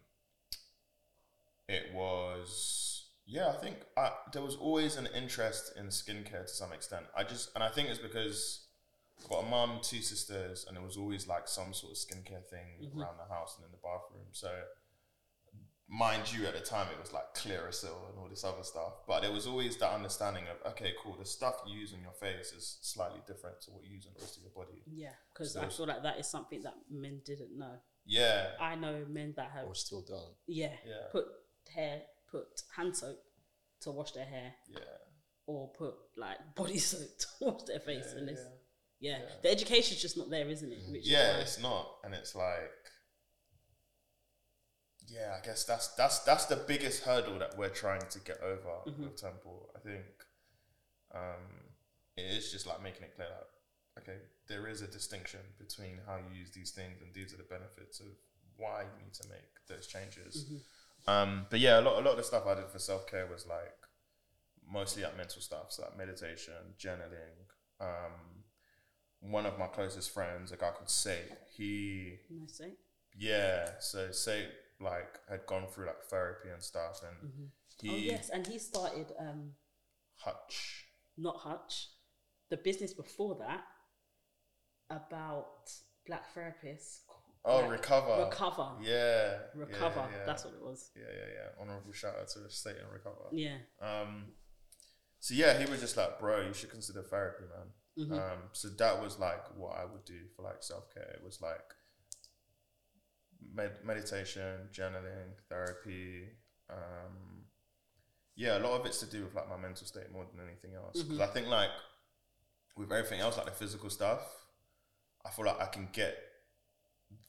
[1.69, 3.49] it was yeah.
[3.49, 7.07] I think I, there was always an interest in skincare to some extent.
[7.17, 8.67] I just and I think it's because
[9.19, 12.45] I've got a mum, two sisters, and there was always like some sort of skincare
[12.49, 13.01] thing mm-hmm.
[13.01, 14.27] around the house and in the bathroom.
[14.33, 14.51] So
[15.91, 19.21] mind you, at the time it was like Clearasil and all this other stuff, but
[19.23, 21.17] there was always that understanding of okay, cool.
[21.19, 24.13] The stuff you use on your face is slightly different to what you use on
[24.17, 24.83] the rest of your body.
[24.87, 27.75] Yeah, because So I feel like that is something that men didn't know.
[28.07, 30.33] Yeah, I know men that have or still done.
[30.47, 31.09] yeah, Yeah.
[31.13, 31.27] put
[31.75, 33.19] hair put hand soap
[33.81, 34.79] to wash their hair yeah,
[35.47, 38.41] or put like body soap to wash their face yeah, and it's
[39.01, 39.19] yeah.
[39.19, 39.25] yeah.
[39.43, 41.35] the education's just not there isn't it Which is yeah.
[41.37, 42.71] why- It's not, and it's like
[45.11, 48.93] yeah, I guess that's that's that's the biggest hurdle that we're trying to get over
[48.99, 49.71] with Temple.
[49.75, 50.05] I think
[51.15, 51.75] um,
[52.17, 54.19] it is just like making it clear that okay,
[54.49, 58.01] there is a distinction between how you use these things, and these are the benefits
[58.01, 58.07] of
[58.57, 60.47] why you need to make those changes.
[61.07, 63.27] Um, but yeah, a lot a lot of the stuff I did for self care
[63.27, 63.75] was like
[64.71, 67.49] mostly like mental stuff, so like meditation, journaling.
[67.81, 68.45] Um,
[69.21, 71.21] one of my closest friends, a guy called Say,
[71.57, 72.71] he Nice, eh?
[73.19, 74.47] yeah, so Say
[74.81, 79.13] like had gone through like therapy and stuff, and he Oh yes, and he started
[79.19, 79.53] um,
[80.17, 80.87] Hutch.
[81.17, 81.89] not Hutch,
[82.51, 83.65] the business before that
[84.91, 85.71] about
[86.07, 87.01] black therapists.
[87.45, 88.27] Oh, like, recover.
[88.29, 88.69] Recover.
[88.83, 89.37] Yeah.
[89.55, 90.07] Recover.
[90.11, 90.27] Yeah, yeah.
[90.27, 90.91] That's what it was.
[90.95, 91.63] Yeah, yeah, yeah.
[91.63, 93.31] Honorable shout out to the State and Recover.
[93.33, 93.57] Yeah.
[93.81, 94.27] Um,
[95.21, 98.07] so yeah, he was just like, bro, you should consider therapy, man.
[98.07, 98.13] Mm-hmm.
[98.13, 101.11] Um, so that was like what I would do for like self care.
[101.15, 101.75] It was like
[103.55, 106.29] med- meditation, journaling, therapy.
[106.69, 107.45] Um,
[108.37, 110.75] yeah, a lot of it's to do with like my mental state more than anything
[110.75, 110.99] else.
[111.03, 111.19] Mm-hmm.
[111.19, 111.71] 'Cause I think like
[112.77, 114.23] with everything else, like the physical stuff,
[115.25, 116.17] I feel like I can get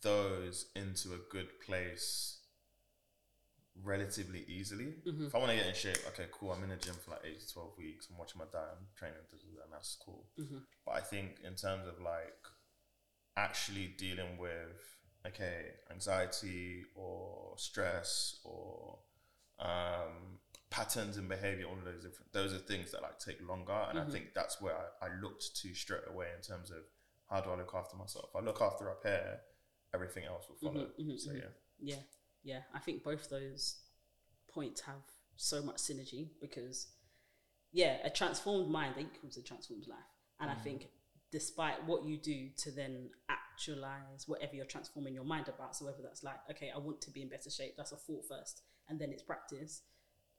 [0.01, 2.37] those into a good place
[3.83, 4.93] relatively easily.
[5.05, 5.25] Mm-hmm.
[5.27, 6.51] If I want to get in shape, okay, cool.
[6.51, 8.07] I'm in the gym for like eight to twelve weeks.
[8.09, 10.25] I'm watching my diet, I'm training, and that's cool.
[10.39, 10.57] Mm-hmm.
[10.85, 12.37] But I think in terms of like
[13.37, 18.99] actually dealing with okay anxiety or stress or
[19.59, 23.85] um, patterns in behavior, all of those different those are things that like take longer,
[23.89, 24.11] and I mm-hmm.
[24.11, 26.77] think that's where I, I looked to straight away in terms of
[27.29, 28.29] how do I look after myself.
[28.33, 29.39] If I look after up here,
[29.93, 30.85] everything else will follow.
[30.85, 31.41] Mm-hmm, mm-hmm, so yeah.
[31.79, 32.03] Yeah,
[32.43, 32.59] yeah.
[32.73, 33.77] I think both those
[34.53, 35.01] points have
[35.37, 36.87] so much synergy because,
[37.71, 39.99] yeah, a transformed mind equals a transformed life.
[40.39, 40.63] And I mm.
[40.63, 40.87] think
[41.31, 43.09] despite what you do to then
[43.61, 47.11] actualize whatever you're transforming your mind about, so whether that's like, okay, I want to
[47.11, 49.81] be in better shape, that's a thought first, and then it's practice.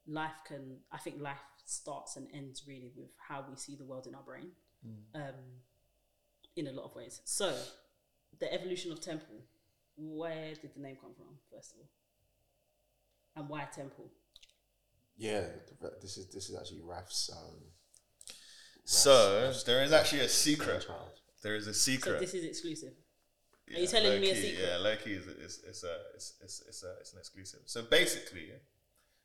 [0.07, 4.07] Life can, I think life starts and ends really with how we see the world
[4.09, 4.49] in our brain.
[5.15, 5.61] Um,
[6.57, 7.21] in a lot of ways.
[7.25, 7.55] So,
[8.41, 9.37] the evolution of temple.
[9.97, 11.89] Where did the name come from, first of all,
[13.37, 14.11] and why temple?
[15.17, 15.45] Yeah,
[16.01, 17.31] this is this is actually Raf's.
[17.33, 17.59] Um,
[18.85, 20.85] So there is actually a secret.
[20.87, 21.21] child.
[21.43, 22.19] There is a So secret.
[22.21, 22.95] this is exclusive.
[23.73, 24.69] Yeah, you telling me a secret?
[24.69, 27.61] Yeah, Loki is it's, it's a it's, it's, it's a it's an exclusive.
[27.67, 28.51] So basically,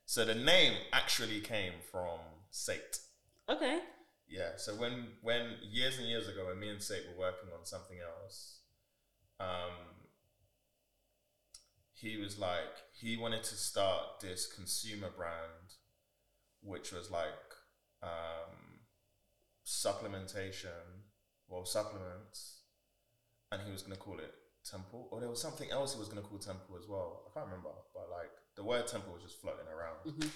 [0.05, 2.99] so the name actually came from Sate.
[3.49, 3.79] Okay.
[4.29, 4.51] Yeah.
[4.55, 7.97] So when when years and years ago, when me and Sate were working on something
[7.99, 8.59] else,
[9.39, 9.75] um,
[11.93, 15.75] he was like he wanted to start this consumer brand,
[16.61, 17.29] which was like
[18.01, 18.79] um,
[19.65, 21.03] supplementation,
[21.49, 22.56] well supplements,
[23.51, 24.33] and he was gonna call it
[24.69, 27.23] Temple, or there was something else he was gonna call Temple as well.
[27.29, 30.29] I can't remember, but like the word Temple was just floating around,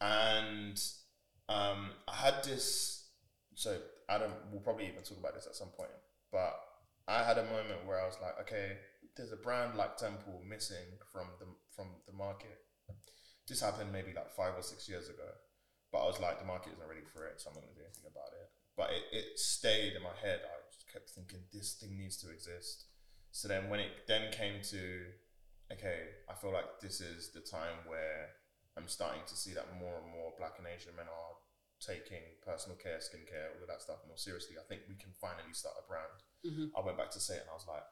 [0.00, 0.78] and
[1.48, 3.08] um, I had this.
[3.54, 3.78] So
[4.08, 5.90] Adam, we'll probably even talk about this at some point,
[6.30, 6.54] but
[7.08, 8.76] I had a moment where I was like, okay,
[9.16, 12.58] there's a brand like Temple missing from the from the market.
[13.48, 15.26] This happened maybe like five or six years ago,
[15.92, 17.86] but I was like, the market isn't ready for it, so I'm not gonna do
[17.86, 18.50] anything about it.
[18.76, 20.40] But it, it stayed in my head.
[20.44, 22.84] I just kept thinking this thing needs to exist.
[23.32, 24.82] So then when it then came to,
[25.72, 28.36] okay, I feel like this is the time where
[28.76, 31.36] I'm starting to see that more and more Black and Asian men are
[31.80, 34.56] taking personal care, skincare, all of that stuff more seriously.
[34.60, 36.72] I think we can finally start a brand.
[36.76, 37.84] I went back to say it and I was like,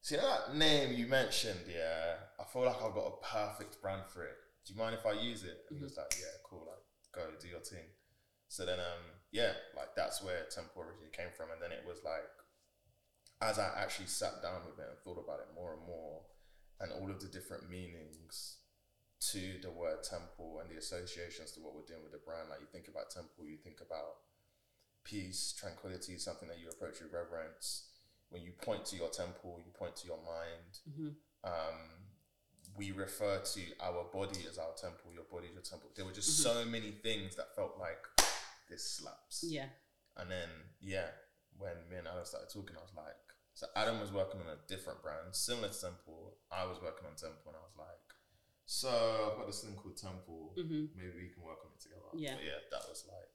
[0.00, 4.24] see that name you mentioned, yeah, I feel like I've got a perfect brand for
[4.24, 4.38] it.
[4.66, 5.66] Do you mind if I use it?
[5.68, 6.82] And he was like, yeah, cool, like
[7.14, 7.86] go do your thing.
[8.48, 12.00] So then, um, yeah, like that's where Temple originally came from, and then it was
[12.04, 12.32] like,
[13.40, 16.22] as I actually sat down with it and thought about it more and more,
[16.80, 18.56] and all of the different meanings
[19.20, 22.48] to the word temple and the associations to what we're doing with the brand.
[22.50, 24.22] Like you think about temple, you think about
[25.04, 27.88] peace, tranquility, something that you approach with reverence.
[28.30, 30.78] When you point to your temple, you point to your mind.
[31.44, 31.78] Um,
[32.76, 35.90] we refer to our body as our temple, your body is your temple.
[35.96, 37.98] There were just so many things that felt like
[38.68, 39.44] this slaps.
[39.46, 39.66] Yeah.
[40.16, 40.48] And then,
[40.80, 41.08] yeah,
[41.56, 43.16] when me and Adam started talking, I was like,
[43.54, 46.36] so Adam was working on a different brand, similar to Temple.
[46.52, 48.06] I was working on Temple, and I was like,
[48.66, 50.52] so I've got this thing called Temple.
[50.56, 52.10] Maybe we can work on it together.
[52.14, 52.34] Yeah.
[52.36, 53.32] But yeah, that was like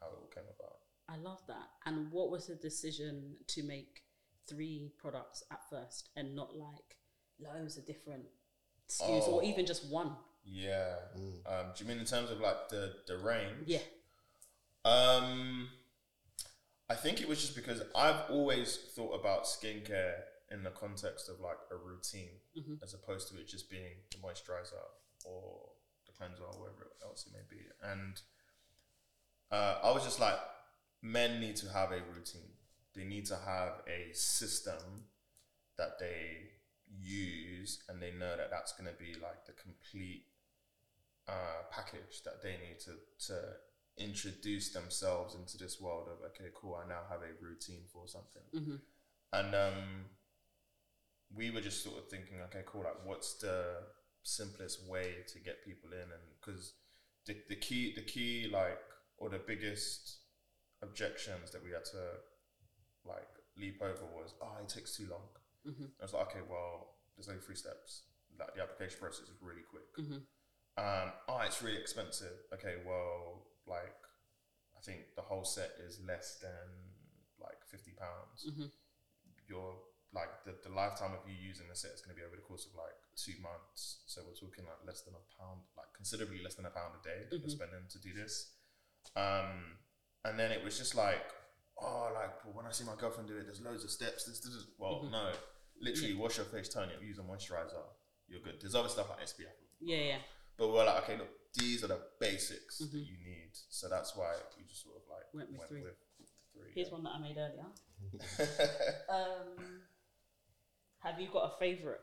[0.00, 0.78] how it all came about.
[1.08, 1.68] I love that.
[1.86, 4.00] And what was the decision to make
[4.48, 6.96] three products at first and not like
[7.38, 8.24] loads of different
[8.88, 9.46] SKUs or Oh.
[9.46, 10.16] even just one?
[10.44, 10.96] Yeah.
[11.46, 13.64] Um, do you mean in terms of like the the range?
[13.66, 13.80] Yeah.
[14.84, 15.68] Um,
[16.88, 20.14] I think it was just because I've always thought about skincare
[20.50, 22.82] in the context of like a routine, Mhm.
[22.82, 24.88] as opposed to it just being the moisturizer
[25.24, 25.72] or
[26.06, 27.64] the cleanser or whatever else it may be.
[27.82, 28.20] And
[29.50, 30.38] uh, I was just like,
[31.02, 32.56] men need to have a routine.
[32.94, 35.08] They need to have a system
[35.76, 36.50] that they
[36.88, 40.26] use, and they know that that's going to be like the complete
[41.28, 43.56] uh, package that they need to to
[43.98, 46.74] introduce themselves into this world of okay, cool.
[46.82, 48.76] I now have a routine for something, hmm
[49.32, 50.06] and um,
[51.34, 52.82] we were just sort of thinking, okay, cool.
[52.82, 53.76] Like, what's the
[54.22, 56.02] simplest way to get people in?
[56.02, 56.74] And because
[57.26, 58.78] the the key the key like
[59.18, 60.18] or the biggest
[60.82, 62.02] objections that we had to
[63.04, 65.28] like leap over was, oh, it takes too long.
[65.66, 65.90] Mhm.
[66.00, 68.04] I was like, okay, well, there's only three steps.
[68.38, 69.94] Like the application process is really quick.
[69.98, 70.22] Mhm.
[70.78, 72.32] Um, oh, it's really expensive.
[72.54, 73.94] Okay, well, like
[74.76, 76.66] I think the whole set is less than
[77.38, 78.44] like fifty pounds.
[78.50, 78.70] Mhm.
[79.48, 79.78] Your
[80.12, 82.42] like the, the lifetime of you using the set is going to be over the
[82.42, 84.02] course of like two months.
[84.10, 87.02] So we're talking like less than a pound, like considerably less than a pound a
[87.06, 87.46] day that Mhm.
[87.46, 88.58] you're spending to do this.
[89.14, 89.78] Um,
[90.24, 91.22] and then it was just like,
[91.80, 94.24] oh, like when I see my girlfriend do it, there's loads of steps.
[94.26, 94.66] This, this, this.
[94.78, 95.10] Well, Mhm.
[95.12, 95.32] no,
[95.80, 97.84] literally wash your face, tone it, use a moisturizer.
[98.26, 98.60] You're good.
[98.60, 99.54] There's other stuff like SPF.
[99.80, 100.22] Yeah, yeah.
[100.56, 103.06] But we're like, okay, look, these are the basics that Mhm.
[103.06, 103.50] you need.
[103.68, 105.82] So that's why we just sort of like Went with three.
[105.82, 105.96] with
[106.52, 106.72] three.
[106.74, 107.66] Here's one that I made earlier.
[109.08, 109.82] Um,
[111.00, 112.00] have you got a favorite?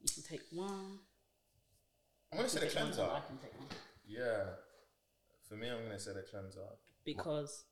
[0.00, 1.00] You can take one.
[2.32, 3.02] I'm gonna say the cleanser.
[3.02, 3.68] I can take one
[4.06, 4.56] Yeah.
[5.42, 6.66] For me, I'm gonna say the cleanser.
[7.04, 7.64] because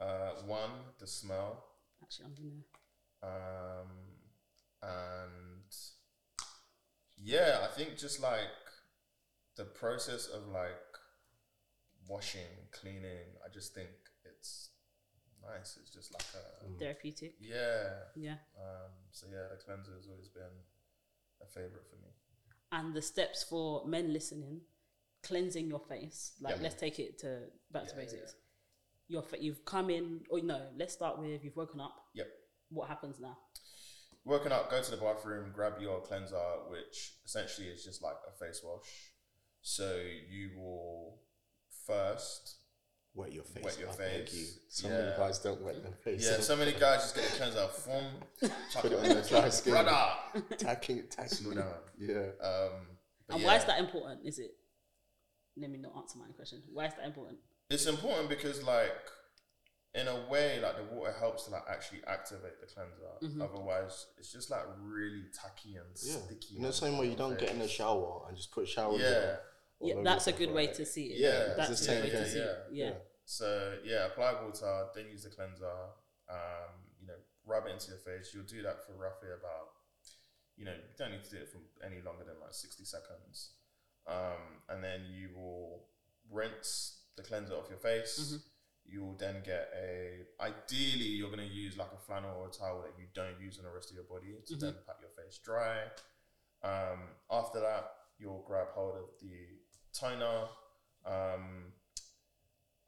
[0.00, 1.64] Uh, one, the smell,
[2.02, 3.80] actually I'm gonna.
[3.82, 3.90] um,
[4.82, 5.76] and
[7.16, 8.48] yeah, I think just like
[9.58, 10.72] the process of like
[12.08, 12.40] washing,
[12.72, 13.36] cleaning.
[13.44, 13.90] I just think
[14.24, 14.70] it's
[15.42, 15.78] nice.
[15.80, 17.34] It's just like a Therapeutic.
[17.40, 17.90] yeah.
[18.16, 18.36] Yeah.
[18.58, 20.56] Um, so yeah, the cleanser has always been
[21.42, 22.08] a favorite for me.
[22.72, 24.60] And the steps for men listening,
[25.22, 26.32] cleansing your face.
[26.40, 26.62] Like Yeah.
[26.62, 28.34] let's take it to back to Yeah, basics.
[29.08, 31.94] Your fa- you've come in, or no, let's start with you've woken up.
[32.14, 32.26] Yep.
[32.70, 33.38] What happens now?
[34.24, 36.36] Woken up, go to the bathroom, grab your cleanser,
[36.68, 39.07] which essentially is just like a face wash.
[39.62, 41.18] So you will
[41.86, 42.56] first
[43.14, 43.64] Wet your face.
[43.64, 44.32] Wet your I face.
[44.34, 44.46] you.
[44.68, 44.98] So Yeah.
[44.98, 46.24] many guys don't wet their face.
[46.24, 48.04] Yeah, so many guys just get the cleanser from
[48.80, 49.72] Put it on their dry skin.
[49.72, 50.12] Brother.
[50.56, 51.54] Tacking, tacking.
[51.54, 51.66] Down.
[51.98, 52.16] Yeah.
[52.40, 52.70] Um,
[53.30, 54.20] and yeah, why is that important?
[54.24, 54.52] Is it?
[55.56, 56.62] Let me not answer my question.
[56.72, 57.38] Why is that important?
[57.70, 58.94] It's important because, like,
[60.00, 63.12] in a way, like the water helps to like actually activate the cleanser.
[63.22, 63.42] Mm-hmm.
[63.42, 66.16] Otherwise, it's just like really tacky and Yeah.
[66.24, 66.56] sticky.
[66.56, 69.10] In the same way you don't get in the shower and just put shower Yeah.
[69.10, 69.38] gel
[69.80, 70.74] Yeah, that's a good way right?
[70.74, 71.18] to see it.
[71.20, 72.58] Yeah, that's a the good way to see it.
[72.72, 72.84] Yeah.
[72.90, 72.94] Yeah.
[73.24, 75.66] So yeah, apply water, then use the cleanser.
[76.28, 77.14] Um, you know,
[77.46, 78.32] rub it into your face.
[78.34, 79.68] You'll do that for roughly about,
[80.56, 83.52] you know, you don't need to do it for any longer than like sixty seconds.
[84.06, 85.84] Um, and then you will
[86.30, 88.18] rinse the cleanser off your face.
[88.20, 88.36] Mm-hmm.
[88.90, 90.20] You will then get a.
[90.40, 93.64] Ideally, you're gonna use like a flannel or a towel that you don't use on
[93.64, 94.64] the rest of your body to Mm-hmm.
[94.64, 95.82] then pat your face dry.
[96.62, 99.36] Um, after that, you'll grab hold of the
[99.92, 100.48] toner.
[101.06, 101.72] Um,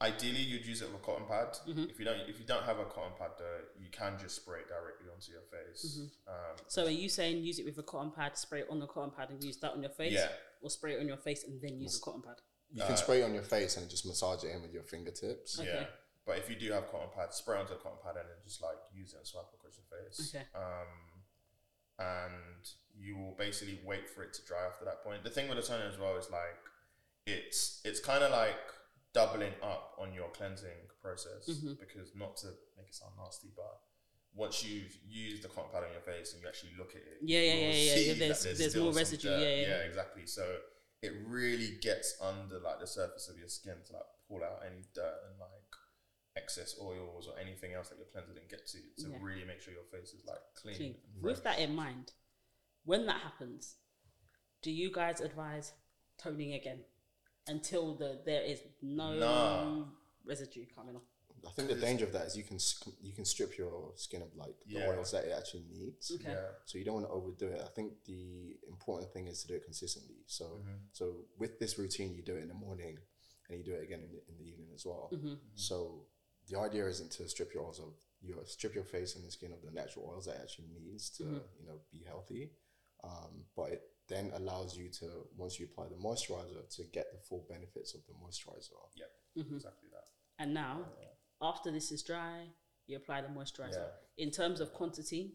[0.01, 1.57] ideally, you'd use it with a cotton pad.
[1.69, 1.85] Mm-hmm.
[1.91, 4.61] If you don't, if you don't have a cotton pad, though, you can just spray
[4.61, 5.99] it directly onto your face.
[6.01, 6.33] Mm-hmm.
[6.33, 8.87] Um, So are you saying use it with a cotton pad, spray it on the
[8.87, 10.15] cotton pad, and use that on your face?
[10.15, 10.29] Yeah.
[10.63, 12.37] Or spray it on your face and then use the cotton pad?
[12.73, 15.59] You can spray it on your face and just massage it in with your fingertips.
[15.59, 15.69] Okay.
[15.69, 15.87] Yeah.
[16.27, 18.63] But if you do have cotton pads, spray onto the cotton pad and then just
[18.63, 20.33] like use it and swipe across your face.
[20.35, 20.45] Okay.
[20.55, 21.19] Um,
[21.99, 22.63] and
[22.99, 25.25] you will basically wait for it to dry after that point.
[25.25, 26.59] The thing with the toner as well is like
[27.27, 28.57] it's it's kind of like
[29.13, 31.73] doubling up on your cleansing process Mm-hmm.
[31.81, 33.81] because not to make it sound nasty, but
[34.35, 37.19] once you've used the cotton pad on your face and you actually look at it,
[37.23, 39.41] Yeah, yeah, you'll yeah, yeah, see yeah, that there's- there's still more some residue, dirt.
[39.41, 39.69] yeah, yeah.
[39.69, 40.27] yeah, exactly.
[40.27, 40.45] So
[41.03, 44.83] it really gets under like the surface of your skin to like pull out any
[44.95, 45.51] dirt and like
[46.37, 49.17] excess oils or anything else that your cleanser didn't get to to Yeah.
[49.21, 50.77] really make sure your face is like clean.
[50.77, 50.95] Clean.
[51.21, 52.13] With that in mind,
[52.85, 53.77] when that happens,
[54.63, 55.73] do you guys advise
[56.19, 56.85] toning again
[57.47, 59.85] until the there is no Nah.
[60.25, 61.03] residue coming off?
[61.47, 62.59] I think the danger of that is you can
[63.03, 64.89] you can strip your skin of like the Yeah.
[64.89, 66.11] oils that it actually needs.
[66.15, 66.31] Okay.
[66.33, 66.49] Yeah.
[66.67, 67.61] So you don't want to overdo it.
[67.65, 70.17] I think the important thing is to do it consistently.
[70.27, 70.77] So Mm-hmm.
[70.93, 71.05] so
[71.39, 72.99] with this routine, you do it in the morning,
[73.49, 75.11] and you do it again in the, in the evening as well.
[75.13, 75.35] Mm-hmm.
[75.55, 76.07] So
[76.49, 79.53] the idea isn't to strip your oils of your strip your face and the skin
[79.53, 81.59] of the natural oils that it actually needs to Mm-hmm.
[81.61, 82.51] you know be healthy,
[83.05, 87.19] um, but it then allows you to once you apply the moisturizer to get the
[87.29, 88.77] full benefits of the moisturizer.
[88.97, 89.11] Yep.
[89.39, 89.55] Mm-hmm.
[89.57, 90.05] Exactly that.
[90.43, 90.81] And now,
[91.41, 92.47] after this is dry,
[92.87, 93.75] you apply the moisturizer.
[94.17, 94.25] Yeah.
[94.25, 95.35] In terms of quantity,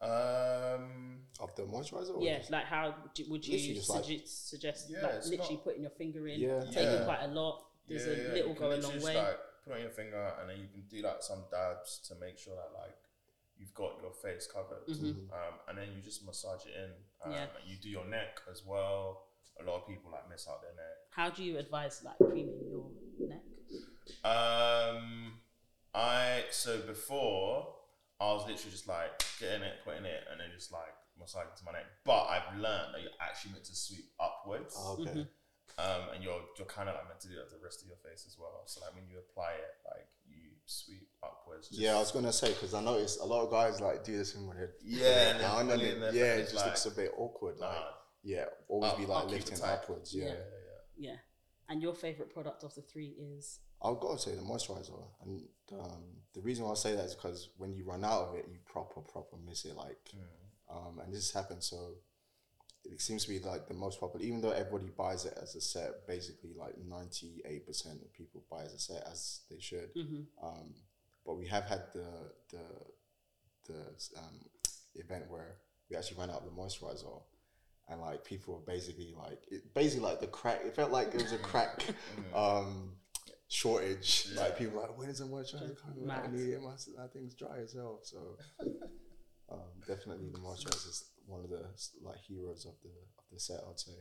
[0.00, 2.16] Um, Of the moisturizer?
[2.16, 5.24] or Yeah, just- like how would you, would you Literally like- suggest, suggest Yeah, like
[5.24, 6.60] literally not- putting your finger in, Yeah.
[6.64, 7.04] taking Yeah.
[7.04, 7.70] quite a lot?
[7.86, 9.14] Does yeah, a little you go a long way?
[9.16, 12.36] Like, put on your finger, and then you can do like some dabs to make
[12.38, 12.98] sure that like
[13.56, 15.30] you've got your face covered, Mhm.
[15.32, 16.90] um, and then you just massage it in.
[17.22, 17.48] Um, Yeah.
[17.56, 19.26] and You do your neck as well.
[19.58, 21.06] A lot of people like miss out their neck.
[21.10, 23.03] How do you advise like creaming your neck?
[24.24, 25.34] Um,
[25.94, 27.68] I so before
[28.20, 31.64] I was literally just like getting it, putting it, and then just like massaging to
[31.64, 31.84] my neck.
[32.04, 35.10] But I've learned that you're actually meant to sweep upwards, Oh, okay.
[35.10, 35.28] Mhm.
[35.78, 37.88] um, and you're you're kind of like meant to do that to the rest of
[37.88, 38.62] your face as well.
[38.66, 41.68] So like when you apply it, like you sweep upwards.
[41.68, 44.16] just- Yeah, I was gonna say because I noticed a lot of guys like do
[44.16, 46.86] this thing when they're Yeah, and down then and it, yeah, it face, just looks
[46.86, 47.58] a bit awkward.
[47.58, 49.74] Like, Nah, yeah, always I'll- be like lifting tight.
[49.74, 50.14] upwards.
[50.14, 51.16] yeah, Yeah, yeah, yeah.
[51.68, 51.72] Yeah.
[51.72, 55.42] And your favorite product of the three is I've got to say the moisturizer, and
[55.72, 56.02] um,
[56.32, 58.58] the reason why I say that is because when you run out of it, you
[58.64, 59.76] proper proper miss it.
[59.76, 60.76] Like, Mm.
[60.76, 61.96] um, and this happened so.
[62.86, 65.60] It seems to be like the most popular, even though everybody buys it as a
[65.60, 66.06] set.
[66.06, 69.94] Basically, like ninety eight percent of people buy as a set, as they should.
[69.94, 70.26] Mhm.
[70.42, 70.74] Um,
[71.26, 72.64] but we have had the the
[73.66, 73.80] the
[74.18, 74.40] um,
[74.94, 75.56] event where
[75.90, 77.22] we actually ran out of the moisturizer,
[77.88, 80.60] and like people were basically like it, basically like the crack.
[80.64, 81.84] It felt like it was a crack
[82.34, 82.92] um,
[83.48, 84.28] shortage.
[84.34, 84.42] Yeah.
[84.42, 86.06] Like people were like when is the moisturizer coming?
[86.06, 86.32] Like, I Mad.
[86.32, 86.62] need it.
[86.62, 88.00] My that thing's dry as hell.
[88.02, 88.18] So
[89.50, 91.66] um, definitely the moisturizer is one of the
[92.02, 93.60] like heroes of the of the set.
[93.68, 93.92] I'd say.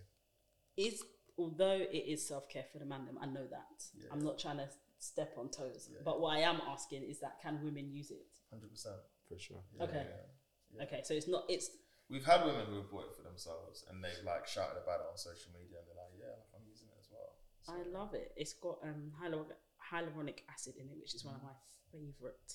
[0.77, 1.03] is
[1.37, 3.83] although it is self care for the man them, I know that.
[3.97, 4.07] Yeah.
[4.11, 4.69] I'm not trying to
[4.99, 5.89] step on toes.
[5.91, 5.99] Yeah.
[6.05, 8.27] But what I am asking is that can women use it?
[8.49, 8.95] Hundred percent.
[9.27, 9.63] For sure.
[9.81, 10.05] Okay.
[10.05, 10.83] Yeah.
[10.83, 11.69] Okay, so it's not it's
[12.13, 15.07] We've had women who have bought it for themselves, and they've like shouted about it
[15.09, 17.33] on social media, and they're like, "Yeah, like, I'm using it as well."
[17.65, 18.31] So, I love it.
[18.37, 19.57] It's got um hyalur-
[19.89, 21.57] hyaluronic acid in it, which is one of my
[21.91, 22.53] favorite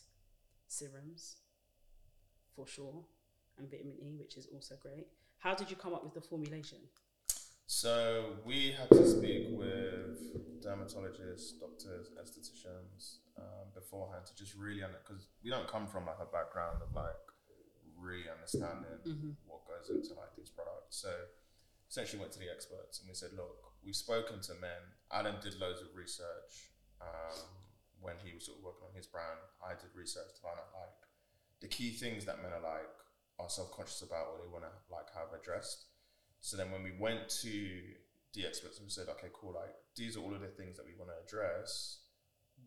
[0.69, 1.39] serums
[2.55, 3.05] for sure,
[3.59, 5.09] and vitamin E, which is also great.
[5.39, 6.79] How did you come up with the formulation?
[7.67, 15.27] So we had to speak with dermatologists, doctors, estheticians um, beforehand to just really because
[15.43, 17.17] we don't come from like a background of like
[18.01, 19.37] really understanding Mhm.
[19.87, 20.99] Into like these products.
[20.99, 21.15] So
[21.87, 24.83] essentially went to the experts and we said, look, we've spoken to men.
[25.15, 27.39] Adam did loads of research um,
[28.03, 29.41] when he was sort of working on his brand.
[29.63, 30.99] I did research to find out like
[31.63, 32.93] the key things that men are like
[33.39, 35.87] are self conscious about or they want to like have addressed.
[36.41, 37.55] So then when we went to
[38.35, 40.87] the experts and we said, okay, cool, like these are all of the things that
[40.87, 42.05] we want to address.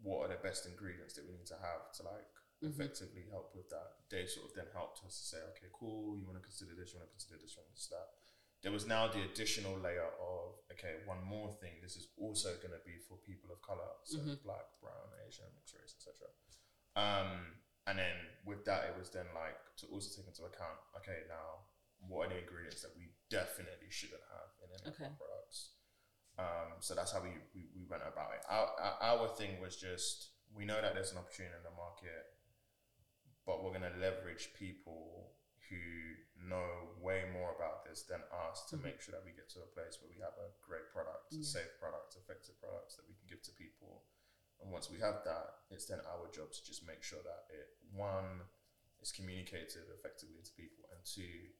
[0.01, 2.31] What are the best ingredients that we need to have to like
[2.61, 2.69] Mhm.
[2.73, 4.07] effectively help with that?
[4.09, 6.93] They sort of then helped us to say, okay, cool, you want to consider this,
[6.93, 8.09] you want to consider this, you want to consider that.
[8.61, 12.77] There was now the additional layer of, okay, one more thing, this is also going
[12.77, 14.43] to be for people of color, so Mhm.
[14.43, 16.29] black, brown, Asian, mixed race, etc.
[16.95, 17.57] Um,
[17.87, 21.65] and then with that, it was then like to also take into account, okay, now
[22.07, 25.05] what are the ingredients that we definitely shouldn't have in any Okay.
[25.05, 25.73] of our products?
[26.37, 28.45] Um, so that's how we, we, we went about it.
[28.47, 32.25] Our, our, our thing was just we know that there's an opportunity in the market,
[33.51, 35.35] but we're going to leverage people
[35.67, 35.83] who
[36.47, 38.83] know way more about this than us to Mhm.
[38.83, 41.43] make sure that we get to a place where we have a great product, Yeah.
[41.43, 44.07] safe product, effective products that we can give to people.
[44.61, 47.67] And once we have that, it's then our job to just make sure that it
[47.91, 48.47] one
[49.01, 51.53] is communicated effectively to people, and two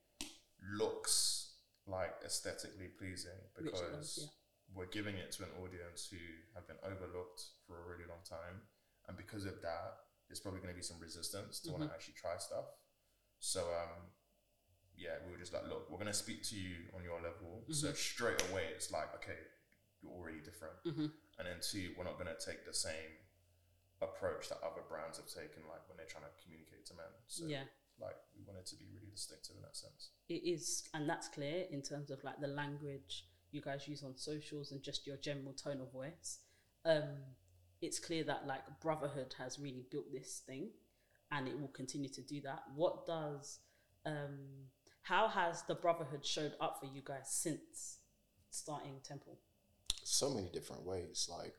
[0.61, 4.29] looks like aesthetically pleasing because does, yeah.
[4.75, 6.19] we're giving it to an audience who
[6.53, 8.67] have been overlooked for a really long time,
[9.07, 11.89] and because of that, there's probably going to be some resistance to want Mhm.
[11.89, 12.65] to actually try stuff.
[13.39, 14.07] So um,
[14.95, 17.65] yeah, we were just like, look, we're going to speak to you on your level.
[17.71, 19.37] So straight away, it's like, okay,
[20.01, 21.11] you're already different, Mhm.
[21.37, 23.11] and then two, we're not going to take the same
[24.01, 27.11] approach that other brands have taken, like when they're trying to communicate to men.
[27.27, 27.65] So yeah.
[27.99, 30.09] like we wanted to be really distinctive in that sense.
[30.29, 34.15] it is and that's clear in terms of like the language you guys use on
[34.17, 36.39] socials and just your general tone of voice
[36.85, 37.09] um
[37.81, 40.69] it's clear that like brotherhood has really built this thing
[41.31, 43.59] and it will continue to do that what does
[44.05, 44.39] um
[45.03, 47.97] how has the brotherhood showed up for you guys since
[48.49, 49.37] starting temple
[50.03, 51.29] so many different ways.
[51.31, 51.55] Like,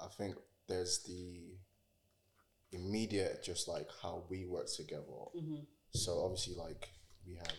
[0.00, 0.36] I think
[0.68, 1.56] there's the
[2.72, 5.04] immediate, just like how we work together.
[5.34, 5.66] Mhm.
[5.94, 6.90] So obviously, like
[7.26, 7.58] we have,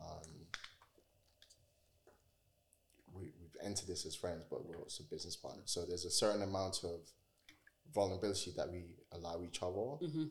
[0.00, 0.45] um,
[3.66, 5.70] entered this as friends, but we're also business partners.
[5.70, 7.00] So there's a certain amount of
[7.94, 9.98] vulnerability that we allow each other.
[10.06, 10.30] Mhm.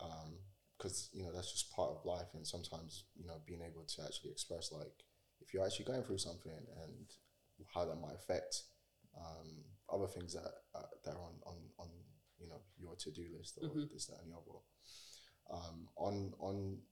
[0.00, 0.38] Um,
[0.78, 4.02] because you know that's just part of life, and sometimes you know being able to
[4.04, 4.92] actually express like
[5.40, 6.52] if you're actually going through something
[6.84, 7.06] and
[7.74, 8.62] how that might affect
[9.16, 11.88] um, other things that uh, that are on, on, on
[12.38, 13.90] you know your to do list or Mhm.
[13.90, 14.60] this that and the other.
[15.48, 16.82] Um, on on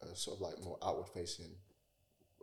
[0.00, 1.54] a sort of like more outward facing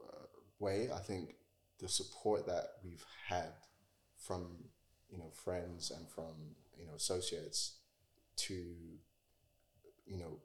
[0.03, 0.27] uh,
[0.59, 0.91] way.
[0.91, 1.35] I think
[1.79, 3.51] the support that we've had
[4.17, 4.45] from
[5.09, 7.75] you know friends and from you know associates
[8.37, 8.53] to
[10.05, 10.39] you know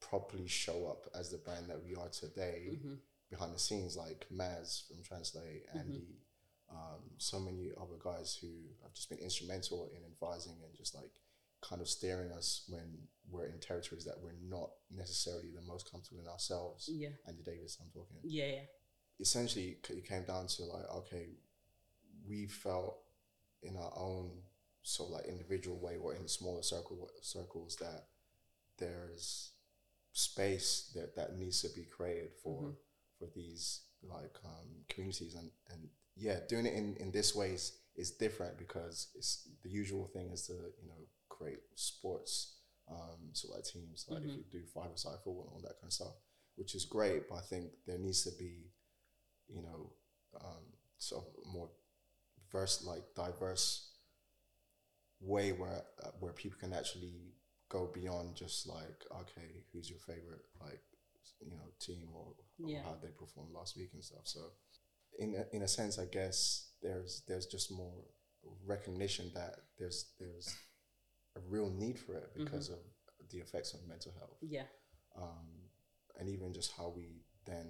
[0.00, 2.94] properly show up as the brand that we are today Mm-hmm.
[3.30, 6.20] behind the scenes, like Maz from Translate, Andy,
[6.70, 8.48] um, so many other guys who
[8.82, 11.10] have just been instrumental in advising and just like
[11.62, 16.20] kind of steering us when we're in territories that we're not necessarily the most comfortable
[16.20, 16.88] in ourselves.
[16.92, 17.08] Yeah.
[17.26, 18.18] Andy Davis, I'm talking.
[18.22, 18.60] Yeah, yeah.
[19.18, 21.28] Essentially, it came down to like, okay,
[22.28, 22.98] we felt
[23.62, 24.30] in our own
[24.82, 28.04] sort of like individual way or in smaller circle circles that
[28.78, 29.52] there's
[30.12, 32.74] space that, that needs to be created for
[33.18, 35.34] for these like um, communities.
[35.34, 40.06] And, and yeah doing it in, in this ways is different because it's the usual
[40.06, 42.58] thing is to you know create sports
[42.90, 44.06] um, of like teams.
[44.08, 46.14] Like if you do five side football and all that kind of stuff
[46.56, 48.70] which is great but I think there needs to be
[49.48, 49.92] you know
[50.44, 50.64] um,
[50.98, 51.70] sort of more
[52.52, 53.92] verse like diverse
[55.20, 57.32] way where uh, where people can actually
[57.68, 60.82] go beyond just like okay who's your favorite like
[61.40, 62.82] you know team or, or Yeah.
[62.84, 64.40] how they performed last week and stuff so
[65.18, 68.04] in a, in a sense I guess there's there's just more
[68.64, 70.54] recognition that there's there's
[71.36, 72.78] a real need for it because of
[73.30, 74.66] the effects of mental health Yeah.
[75.20, 75.48] um,
[76.18, 77.66] and even just how we then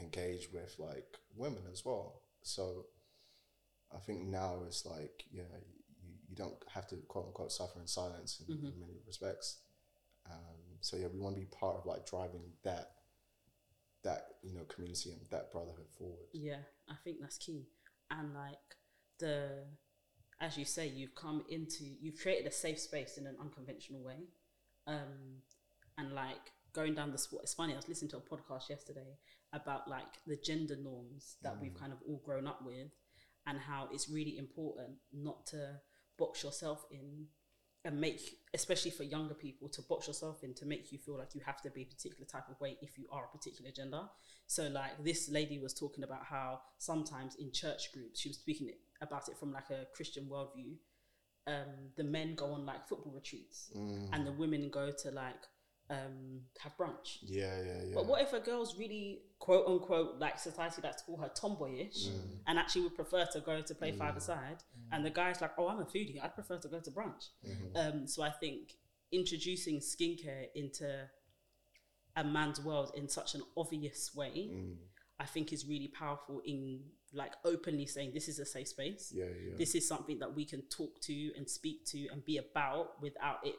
[0.00, 2.22] engage with like women as well.
[2.42, 2.86] So
[3.94, 5.42] I think now it's like, yeah,
[6.02, 9.58] you, you don't have to quote unquote suffer in silence in, in many respects.
[10.30, 12.92] Um, so yeah, we want to be part of like driving that
[14.02, 16.26] that you know community and that brotherhood forward.
[16.32, 17.66] Yeah, I think that's key.
[18.10, 18.58] And like
[19.18, 19.64] the,
[20.40, 24.28] as you say, you've come into, you've created a safe space in an unconventional way.
[24.86, 25.40] Um,
[25.96, 29.16] and like going down the sport, it's funny, I was listening to a podcast yesterday
[29.52, 32.88] about like the gender norms that we've kind of all grown up with
[33.46, 35.76] and how it's really important not to
[36.18, 37.26] box yourself in
[37.84, 38.20] and make
[38.54, 41.60] especially for younger people to box yourself in to make you feel like you have
[41.60, 44.00] to be a particular type of way if you are a particular gender.
[44.46, 48.70] So like this lady was talking about how sometimes in church groups she was speaking
[49.00, 50.76] about it from like a christian worldview
[51.46, 53.70] um the men go on like football retreats
[54.12, 55.42] and the women go to like
[55.90, 57.94] um have brunch Yeah, yeah, yeah.
[57.94, 62.08] but what if a girl's really quote unquote like society likes to call her tomboyish
[62.08, 62.38] Mm.
[62.46, 64.62] and actually would prefer to go to play five aside
[64.92, 67.28] and the guy's like, Oh, I'm a foodie, I'd prefer to go to brunch.
[67.46, 67.76] Mm-hmm.
[67.76, 68.72] Um, so I think
[69.12, 70.88] introducing skincare into
[72.16, 74.76] a man's world in such an obvious way, Mm.
[75.20, 76.80] I think is really powerful in
[77.12, 79.12] like openly saying this is a safe space.
[79.14, 79.54] Yeah, yeah.
[79.56, 83.38] This is something that we can talk to and speak to and be about without
[83.46, 83.54] it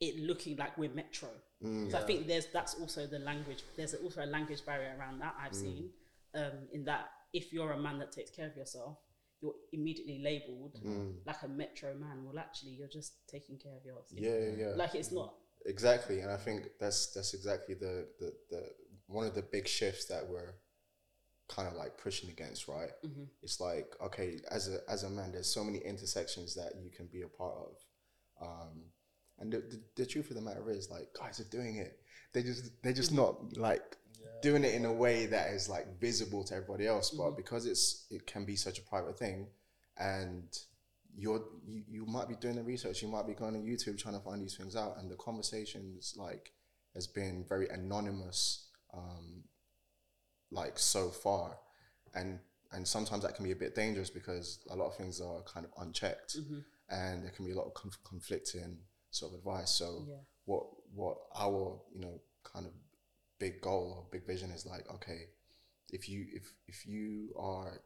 [0.00, 1.28] it looking like we're metro.
[1.64, 1.90] Mm.
[1.90, 3.62] So I think there's that's also the language.
[3.76, 5.90] There's also a language barrier around that I've seen.
[6.34, 8.98] Um, in that if you're a man that takes care of yourself,
[9.40, 10.78] you're immediately labelled
[11.26, 12.24] like a metro man.
[12.24, 14.06] Well, actually, you're just taking care of yourself.
[14.12, 14.72] yeah, yeah, yeah.
[14.76, 15.34] Like it's not.
[15.64, 18.62] Exactly, and I think that's that's exactly the, the the
[19.06, 20.54] one of the big shifts that we're
[21.48, 22.90] kind of like pushing against, right?
[23.04, 23.24] Mm-hmm.
[23.42, 27.06] It's like okay, as a as a man, there's so many intersections that you can
[27.06, 28.84] be a part of, um,
[29.38, 31.98] and the, the the truth of the matter is, like guys are doing it.
[32.32, 33.96] They just they're just not like
[34.42, 38.06] doing it in a way that is like visible to everybody else, but because it's
[38.10, 39.48] it can be such a private thing,
[39.98, 40.44] and
[41.18, 44.14] you're you, you might be doing the research you might be going on youtube trying
[44.14, 46.52] to find these things out and the conversations like
[46.92, 49.42] has been very anonymous um
[50.50, 51.58] like so far.
[52.14, 52.38] And
[52.72, 55.64] and sometimes that can be a bit dangerous because a lot of things are kind
[55.64, 56.36] of unchecked.
[56.90, 58.78] And there can be a lot of conf- conflicting
[59.18, 59.70] sort of advice.
[59.70, 60.20] So Yeah.
[60.44, 60.64] what
[60.94, 62.72] what our you know kind of
[63.38, 65.28] big goal or big vision is like okay
[65.90, 67.80] if you if if you are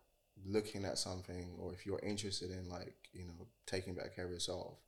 [0.47, 4.31] looking at something or if you're interested in like you know taking better care of
[4.31, 4.79] yourself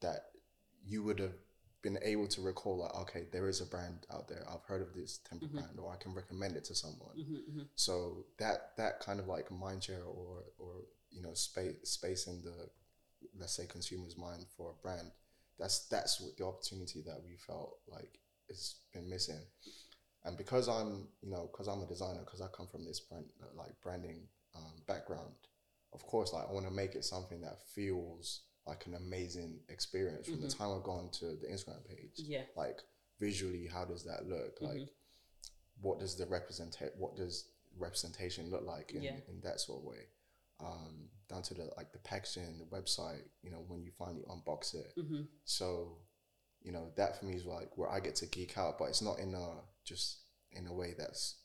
[0.00, 0.26] that
[0.84, 1.34] you would have
[1.82, 4.44] been able to recall like okay there is a brand out there.
[4.48, 5.58] I've heard of this temper mm-hmm.
[5.58, 7.14] brand or i can recommend it to someone.
[7.18, 7.62] Mm-hmm, mm-hmm.
[7.74, 10.72] So that that kind of like mind share or or
[11.10, 12.68] you know space space in the
[13.38, 15.10] let's say consumer's mind for a brand
[15.58, 19.40] that's that's what the opportunity that we felt like has been missing.
[20.26, 23.26] And because i'm you know because i'm a designer because i come from this brand
[23.56, 24.22] like branding
[24.56, 25.34] um, background
[25.92, 30.26] of course like i want to make it something that feels like an amazing experience
[30.26, 32.12] from the time i've gone to the instagram page.
[32.16, 32.42] Yeah.
[32.56, 32.80] like
[33.20, 34.56] visually how does that look?
[34.62, 34.88] Like
[35.82, 39.16] what does the represent what does representation look like in, Yeah.
[39.28, 40.06] in that sort of way
[40.60, 44.74] um, down to the like the packaging the website you know when you finally unbox
[44.74, 44.92] it
[45.44, 45.98] so
[46.62, 49.02] you know, that for me is like where I get to geek out, but it's
[49.02, 49.48] not in a
[49.84, 50.20] just
[50.52, 51.36] in a way that's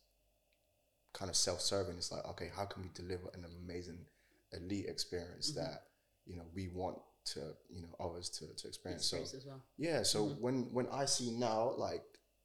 [1.14, 1.98] kind of self-serving.
[1.98, 4.06] It's like, okay, how can we deliver an amazing
[4.54, 5.60] elite experience Mm-hmm.
[5.62, 5.84] that
[6.26, 7.00] you know we want
[7.34, 7.40] to
[7.70, 9.06] you know others to to experience.
[9.08, 9.62] So as well.
[9.78, 10.42] yeah, so Mm-hmm.
[10.42, 12.04] when when I see now like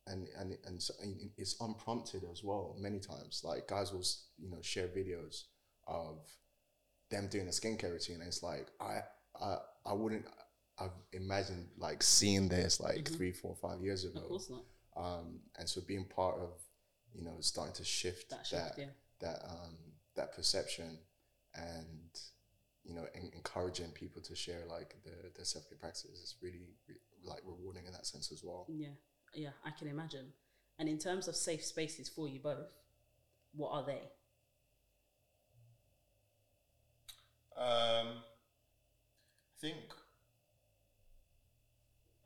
[0.08, 3.42] and and and, so, and it's unprompted as well many times.
[3.44, 4.04] Like guys will
[4.36, 5.44] you know share videos
[5.86, 6.18] of
[7.10, 9.00] them doing a skincare routine, and it's like I
[9.40, 10.26] I I wouldn't
[10.78, 14.20] I've imagined like seeing this like three, four, five years ago.
[14.20, 14.24] Mm-hmm.
[14.24, 14.64] Of course not.
[14.96, 16.50] Um, and so being part of
[17.12, 18.84] you know starting to shift That that yeah.
[19.20, 19.76] that um
[20.16, 20.98] that perception
[21.54, 22.10] and
[22.84, 26.74] you know en- encouraging people to share like the the self care practices is really
[26.88, 28.66] re- like rewarding in that sense as well.
[28.68, 28.88] Yeah,
[29.32, 30.32] yeah, I can imagine.
[30.78, 32.66] And in terms of safe spaces for you both,
[33.54, 34.02] what are they?
[37.56, 38.18] Um,
[39.46, 39.92] I think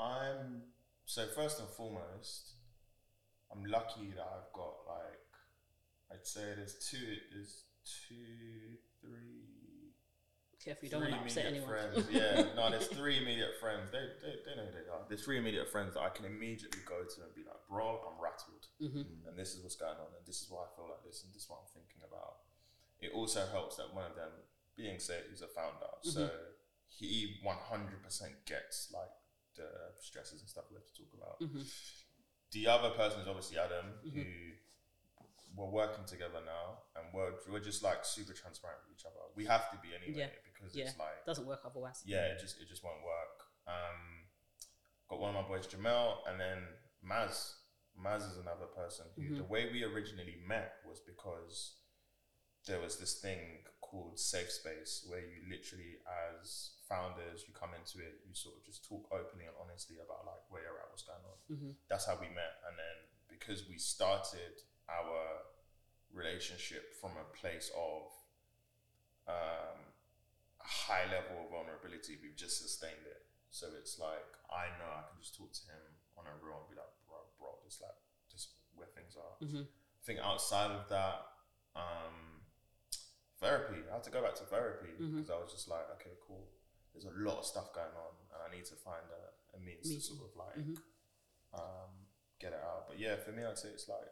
[0.00, 0.62] I'm
[1.04, 2.54] so first and foremost,
[3.52, 5.28] I'm lucky that I've got like
[6.12, 9.48] I'd say there's two, there's two, three,
[10.58, 11.92] Careful, you don't want to upset immediate anyone.
[11.92, 12.08] friends.
[12.10, 13.94] Yeah, no, there's three immediate friends.
[13.94, 15.06] They, they, they know who they are.
[15.06, 18.18] There's three immediate friends that I can immediately go to and be like, bro, I'm
[18.18, 18.66] rattled.
[18.82, 19.28] Mm-hmm.
[19.30, 20.10] And this is what's going on.
[20.18, 21.22] And this is why I feel like this.
[21.22, 22.42] And this is what I'm thinking about.
[22.98, 24.34] It also helps that one of them,
[24.78, 25.90] being said, he's a founder.
[26.02, 26.30] So
[26.88, 27.52] he 100%
[28.46, 29.10] gets like
[29.56, 29.68] the
[30.00, 31.40] stresses and stuff we have to talk about.
[31.42, 31.62] Mm-hmm.
[32.52, 34.22] The other person is obviously Adam, who
[35.56, 36.78] we're working together now.
[36.96, 39.20] And we're, we're just like super transparent with each other.
[39.36, 40.32] We have to be anyway Yeah.
[40.46, 42.02] because Yeah, it's like doesn't work otherwise.
[42.06, 43.36] yeah, it just it just won't work.
[43.66, 44.30] Um,
[45.10, 46.58] got one of my boys, Jamel, and then
[47.04, 47.54] Maz.
[47.98, 51.74] Maz is another person who the way we originally met was because
[52.66, 55.98] there was this thing called safe space where you literally
[56.30, 60.24] as founders you come into it you sort of just talk openly and honestly about
[60.24, 61.36] like where you're at what's going on
[61.88, 62.96] that's how we met and then
[63.28, 65.44] because we started our
[66.12, 68.08] relationship from a place of
[69.28, 69.78] um,
[70.60, 73.22] a high level of vulnerability, we've just sustained it.
[73.50, 75.84] So it's like I know I can just talk to him
[76.16, 77.96] on a real and be like, bro, bro, this like
[78.32, 79.36] just where things are.
[79.68, 81.20] I think outside of that,
[81.76, 82.37] um,
[83.40, 83.80] therapy.
[83.90, 85.18] I had to go back to therapy mm-hmm.
[85.18, 86.46] because I was just like, okay, cool.
[86.92, 89.22] There's a lot of stuff going on, and I need to find a,
[89.54, 90.74] a means to sort of like mm-hmm.
[91.54, 91.92] um,
[92.40, 92.88] get it out.
[92.88, 94.08] But yeah, for me, I'd say it's like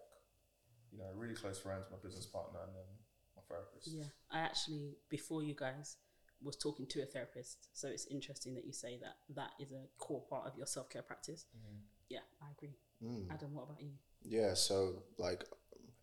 [0.93, 2.89] you know, really close friends, my business partner, and then
[3.37, 3.89] my therapist.
[3.89, 5.97] Yeah, I actually before you guys
[6.43, 9.85] was talking to a therapist, so it's interesting that you say that that is a
[9.99, 11.47] core part of your self care practice.
[11.57, 11.79] Mm-hmm.
[12.09, 12.77] Yeah, I agree.
[13.03, 13.33] Mm.
[13.33, 13.93] Adam, what about you?
[14.23, 15.45] Yeah, so like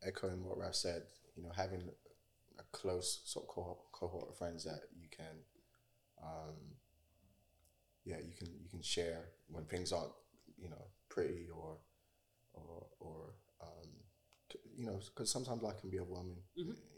[0.06, 1.04] echoing what Raf said,
[1.36, 2.03] you know, having a
[2.74, 5.38] close sort of cohort, cohort of friends that you can,
[6.22, 6.56] um,
[8.06, 10.12] yeah, you can you can share when things aren't,
[10.58, 11.78] you know, pretty or,
[12.54, 13.90] or or um,
[14.76, 16.38] you know, because sometimes life can be overwhelming,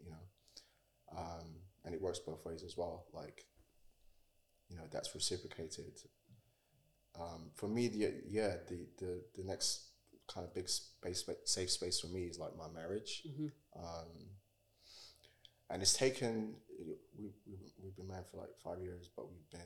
[0.03, 1.47] you know, um,
[1.84, 3.05] and it works both ways as well.
[3.13, 3.45] Like,
[4.69, 5.93] you know, that's reciprocated.
[7.19, 9.89] Um, for me, the, yeah, the, the the next
[10.28, 13.23] kind of big space, safe space for me is like my marriage.
[13.78, 14.09] Um,
[15.70, 16.55] and it's taken,
[17.18, 19.61] we, we, we've been married for like five years, but we've been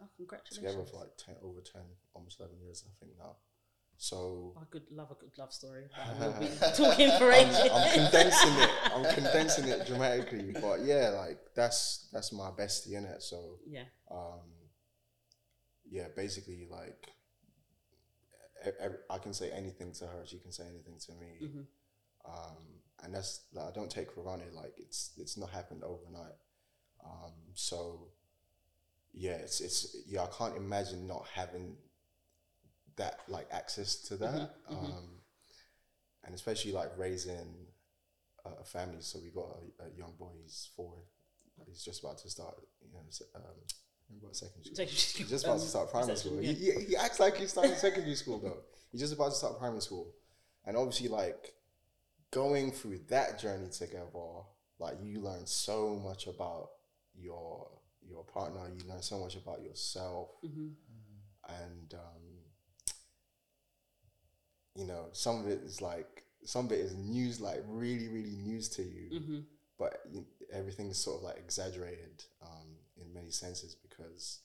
[0.00, 0.58] Oh, congratulations!
[0.58, 1.82] together for like 10, over 10,
[2.14, 3.36] almost 11 years, I think now.
[3.96, 5.84] So I could love a good love story.
[6.20, 7.70] We'll be talking for ages.
[7.72, 8.70] I'm condensing it.
[8.92, 13.22] I'm condensing it dramatically, but yeah, like that's that's my bestie in it.
[13.22, 14.40] So yeah, um,
[15.88, 17.06] yeah, basically like
[19.10, 21.66] I can say anything to her, she can say anything to me,
[22.26, 22.56] um,
[23.04, 24.52] and that's like, I don't take for granted.
[24.54, 26.34] Like it's it's not happened overnight.
[27.04, 28.08] Um, so
[29.12, 31.76] yeah, it's it's yeah, I can't imagine not having
[32.96, 35.20] that like access to that, um,
[36.24, 37.54] and especially like raising
[38.44, 39.00] a, a family.
[39.00, 40.30] So we got a, a young boy.
[40.42, 40.94] He's four.
[41.66, 42.54] He's just about to start.
[42.82, 43.00] You know,
[43.36, 43.42] um,
[44.20, 44.76] what secondary school.
[44.76, 46.42] Secondary school, He's just about to start primary school.
[46.42, 46.52] yeah.
[46.52, 48.58] He, he, he acts like he's starting secondary school though.
[48.90, 50.12] He's just about to start primary school,
[50.66, 51.52] and obviously like
[52.34, 54.42] going through that journey together,
[54.80, 56.70] like you learn so much about
[57.14, 57.70] your
[58.02, 58.60] your partner.
[58.76, 60.30] You learn so much about yourself,
[61.48, 62.22] and um,
[64.74, 68.36] you know some of it is like some of it is news, like really really
[68.36, 69.08] news to you.
[69.78, 74.40] But you, everything is sort of like exaggerated um, in many senses because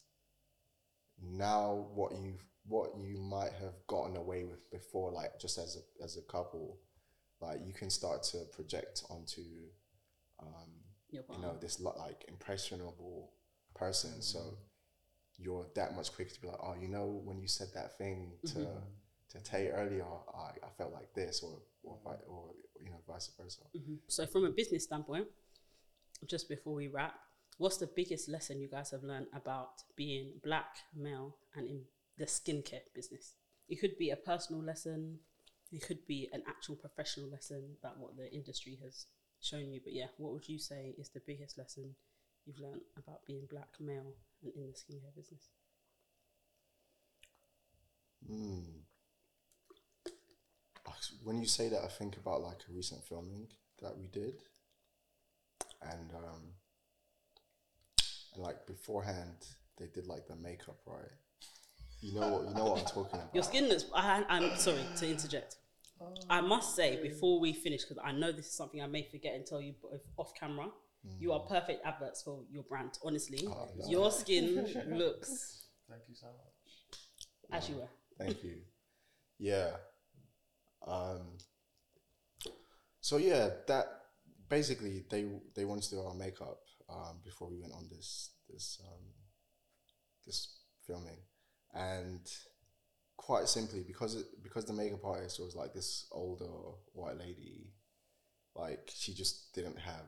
[1.22, 2.36] now what you
[2.68, 6.78] what you might have gotten away with before, like just as a as a couple,
[7.42, 9.42] like you can start to project onto
[10.42, 10.70] um,
[11.10, 13.32] you know this lo- like impressionable
[13.76, 14.12] person.
[14.12, 14.22] Mm-hmm.
[14.22, 14.58] So
[15.38, 18.34] you're that much quicker to be like, oh, you know, when you said that thing
[18.48, 18.80] to mm-hmm.
[19.30, 22.52] to Tay earlier, I, I felt like this, or or, or
[22.84, 23.62] you know, vice versa.
[23.76, 23.96] Mm-hmm.
[24.08, 25.28] So, from a business standpoint,
[26.28, 27.16] just before we wrap,
[27.58, 31.82] what's the biggest lesson you guys have learned about being black, male, and in
[32.18, 33.36] the skincare business?
[33.68, 35.20] It could be a personal lesson,
[35.72, 39.06] it could be an actual professional lesson about what the industry has
[39.42, 39.80] shown you.
[39.84, 41.96] But yeah, what would you say is the biggest lesson
[42.46, 44.14] you've learned about being black, male,
[44.44, 45.50] and in the skincare business?
[48.30, 48.64] Mm.
[51.24, 53.48] When you say that, I think about like a recent filming
[53.82, 54.42] that we did,
[55.82, 56.42] and um,
[58.34, 59.46] and like beforehand
[59.78, 61.12] they did like the makeup, right?
[62.02, 63.34] You know what you know what I'm talking about.
[63.34, 63.86] Your skin looks.
[63.94, 65.56] I, I'm sorry to interject.
[66.30, 69.36] I must say before we finish, because I know this is something I may forget
[69.36, 70.68] and tell you both off camera.
[71.20, 72.98] You are perfect adverts for your brand.
[73.04, 73.90] Honestly, Oh, no.
[73.90, 77.58] your skin looks Thank you so much.
[77.64, 77.90] as you were.
[78.18, 78.58] Thank you.
[79.40, 79.72] Yeah.
[80.86, 81.38] Um,
[83.02, 83.86] so yeah, that
[84.50, 85.26] basically they
[85.56, 89.04] they wanted to do our makeup um, before we went on this this um,
[90.26, 91.18] this filming,
[91.74, 92.22] and
[93.18, 96.46] quite simply because it, because the makeup artist was like this older
[96.94, 97.74] white lady,
[98.56, 100.04] like she just didn't have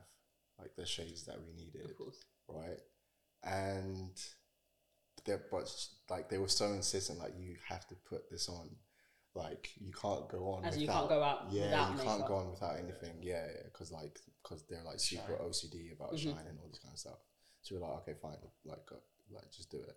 [0.58, 2.24] like the shades that we needed Of course.
[2.48, 2.78] right?
[3.44, 4.10] And
[5.24, 5.72] they but
[6.10, 8.70] like they were so insistent, like you have to put this on,
[9.34, 10.64] like you can't go on.
[10.64, 13.16] As you without, can't go out Yeah, you can't go on without anything.
[13.22, 16.30] Yeah, yeah, because like because they're like super OCD about Mm-hmm.
[16.30, 17.18] shine and all this kind of stuff.
[17.62, 18.96] So we're like, okay, fine, like uh,
[19.32, 19.96] like just do it.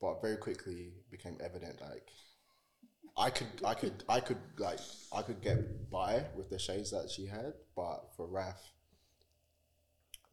[0.00, 2.08] But very quickly became evident like.
[3.18, 4.78] I could, I could, I could like,
[5.10, 8.60] I could get by with the shades that she had, but for Raf,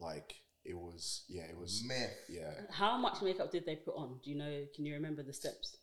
[0.00, 0.34] like
[0.64, 2.10] it was, yeah, it was, Myth.
[2.28, 4.18] yeah, How much makeup did they put on?
[4.22, 4.64] Do you know?
[4.74, 5.76] Can you remember the steps?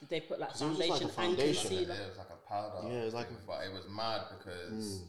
[0.00, 1.66] Did they put like 'Cause it was just like foundation, a foundation.
[1.78, 2.06] and Yeah, concealer?
[2.06, 2.88] it was like a powder.
[2.88, 5.08] Yeah, it was like thing, a- but it was mad because Mm.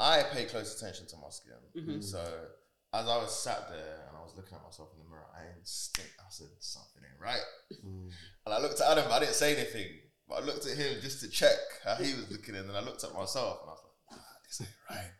[0.00, 1.52] I pay close attention to my skin.
[1.76, 2.00] Mm-hmm.
[2.00, 2.48] So
[2.92, 5.58] as I was sat there and I was looking at myself in the mirror, I
[5.58, 7.44] instinct I said something ain't right.
[7.84, 8.10] Mm.
[8.46, 9.88] And I looked at Adam, but I didn't say anything.
[10.28, 12.80] But I looked at him just to check how he was looking, and then I
[12.80, 15.12] looked at myself and I was like, nah, this ain't right.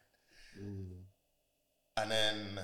[0.62, 1.04] Mm.
[1.96, 2.60] And then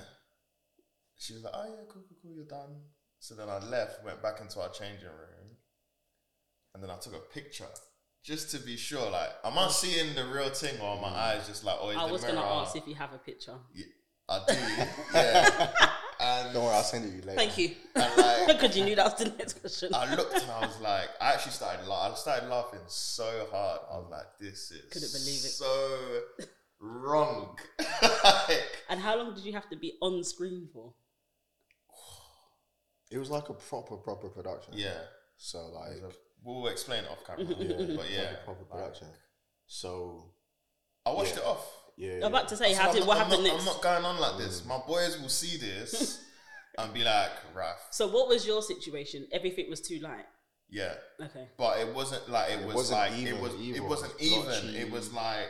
[1.17, 2.81] she was like, oh yeah, cool, cool, cool, you're done.
[3.19, 5.57] So then I left, went back into our changing room,
[6.73, 7.65] and then I took a picture
[8.23, 9.09] just to be sure.
[9.11, 12.11] Like, am I seeing the real thing, or are my eyes just like, oh, I
[12.11, 12.35] was mirror?
[12.35, 13.55] gonna ask if you have a picture.
[13.73, 13.85] Yeah,
[14.27, 14.53] I do,
[15.13, 15.89] yeah.
[16.23, 17.35] And Don't worry, I'll send it to you later.
[17.35, 17.71] Thank you.
[17.95, 19.91] And like, Because you knew that was the next question.
[19.95, 23.79] I looked and I was like, I actually started, la- I started laughing so hard.
[23.91, 25.51] I was like, this is Couldn't believe it.
[25.51, 26.19] so
[26.79, 27.57] wrong.
[28.03, 30.93] like, and how long did you have to be on screen for?
[33.09, 34.73] It was like a proper, proper production.
[34.75, 34.99] yeah.
[35.37, 35.97] So like,
[36.43, 37.43] We'll explain it off camera.
[37.45, 39.07] yeah, but it's like yeah, a proper like, production.
[39.67, 40.31] So
[41.05, 41.41] I watched Yeah.
[41.41, 41.77] it off.
[42.03, 43.59] Yeah, I'm about to say, how did not- what I'm happened not, next?
[43.67, 44.65] I'm not going on like this.
[44.65, 46.23] My boys will see this
[46.77, 49.27] and be like, Raf, So what was your situation?
[49.31, 50.25] Everything was too light.
[50.69, 50.93] yeah.
[51.27, 51.47] Okay.
[51.57, 53.77] But it wasn't like it, was wasn't like even it was either.
[53.77, 54.75] it wasn't even.
[54.81, 55.49] It was like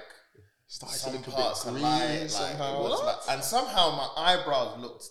[0.68, 2.80] started some look parts bit green light, like, somehow.
[2.80, 5.06] it was like, and somehow my eyebrows looked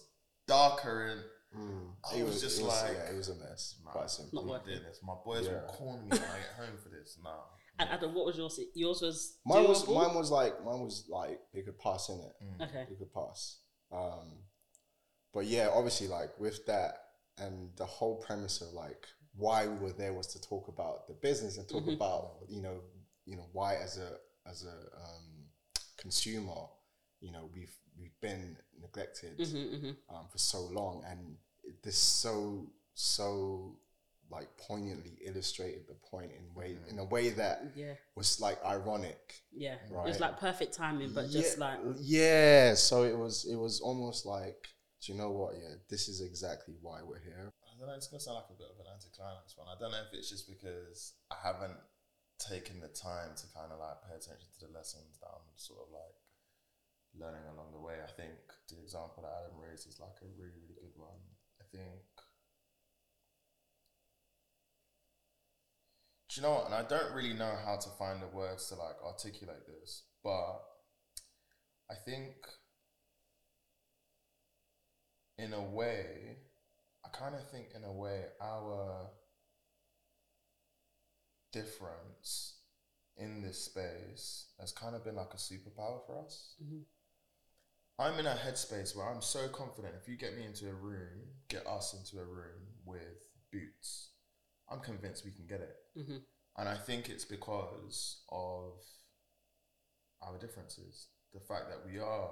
[0.46, 1.20] darker and
[1.50, 1.90] Mm.
[2.06, 3.74] I it was was just it was, like, yeah, it was a mess.
[3.84, 4.30] Nah, Quite simply.
[4.36, 5.02] Not I'm worth not.
[5.02, 5.52] My boys Yeah.
[5.54, 7.18] will corner me when I get home for this.
[7.24, 7.30] Nah.
[7.80, 8.60] And Adam, what was yours?
[8.74, 9.94] yours was Mine was doable?
[10.06, 12.62] mine was like mine was like it could pass in it.
[12.62, 12.82] Okay.
[12.90, 13.56] It could pass.
[13.90, 14.28] Um,
[15.34, 16.92] but yeah, obviously, like with that
[17.38, 21.14] and the whole premise of like why we were there was to talk about the
[21.14, 22.80] business and talk about you know
[23.24, 24.10] you know why as a
[24.48, 25.46] as a um,
[25.96, 26.66] consumer
[27.20, 31.36] you know we've we've been neglected Mm-hmm, um, for so long and
[31.82, 33.78] this so so
[34.30, 37.10] like poignantly illustrated the point in way in a mm.
[37.10, 37.94] way that Yeah.
[38.14, 39.74] was like ironic Yeah.
[39.74, 44.26] It was like perfect timing, but just like yeah so it was it was almost
[44.26, 44.68] like
[45.02, 47.96] do you know what yeah this is exactly why we're here I don't know.
[47.96, 49.64] It's gonna sound like a bit of an anticlimax one.
[49.64, 51.80] I don't know if it's just because I haven't
[52.36, 55.80] taken the time to kind of like pay attention to the lessons that I'm sort
[55.84, 56.16] of like
[57.16, 58.00] learning along the way.
[58.04, 58.36] I think
[58.68, 61.20] the example that Adam raised is like a really, really good one.
[61.56, 62.04] I think.
[66.30, 66.66] Do you know what?
[66.66, 70.60] And I don't really know how to find the words to like articulate this, but
[71.90, 72.36] I think
[75.38, 76.36] in a way,
[77.04, 79.10] I kind of think in a way our
[81.52, 82.58] difference
[83.16, 86.54] in this space has kind of been like a superpower for us.
[86.62, 86.84] Mhm.
[87.98, 89.96] I'm in a headspace where I'm so confident.
[89.96, 94.12] If you get me into a room, get us into a room with boots,
[94.70, 95.76] I'm convinced we can get it.
[95.98, 96.18] Mm-hmm.
[96.58, 98.74] And I think it's because of
[100.22, 101.08] our differences.
[101.32, 102.30] The fact that we are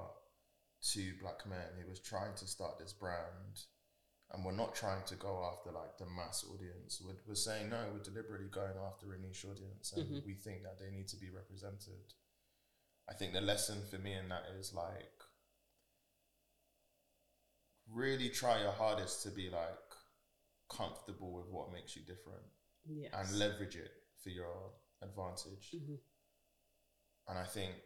[0.82, 3.64] two black men who was trying to start this brand
[4.32, 7.00] and we're not trying to go after like the mass audience.
[7.04, 10.26] We're, we're saying no, we're deliberately going after a niche audience and Mhm.
[10.26, 12.12] we think that they need to be represented.
[13.08, 15.22] I think the lesson for me in that is like
[17.90, 19.87] really try your hardest to be like
[20.68, 22.44] comfortable with what makes you different
[22.86, 23.12] Yes.
[23.14, 23.90] and leverage it
[24.22, 25.70] for your advantage.
[25.72, 26.00] Mhm.
[27.28, 27.76] And I think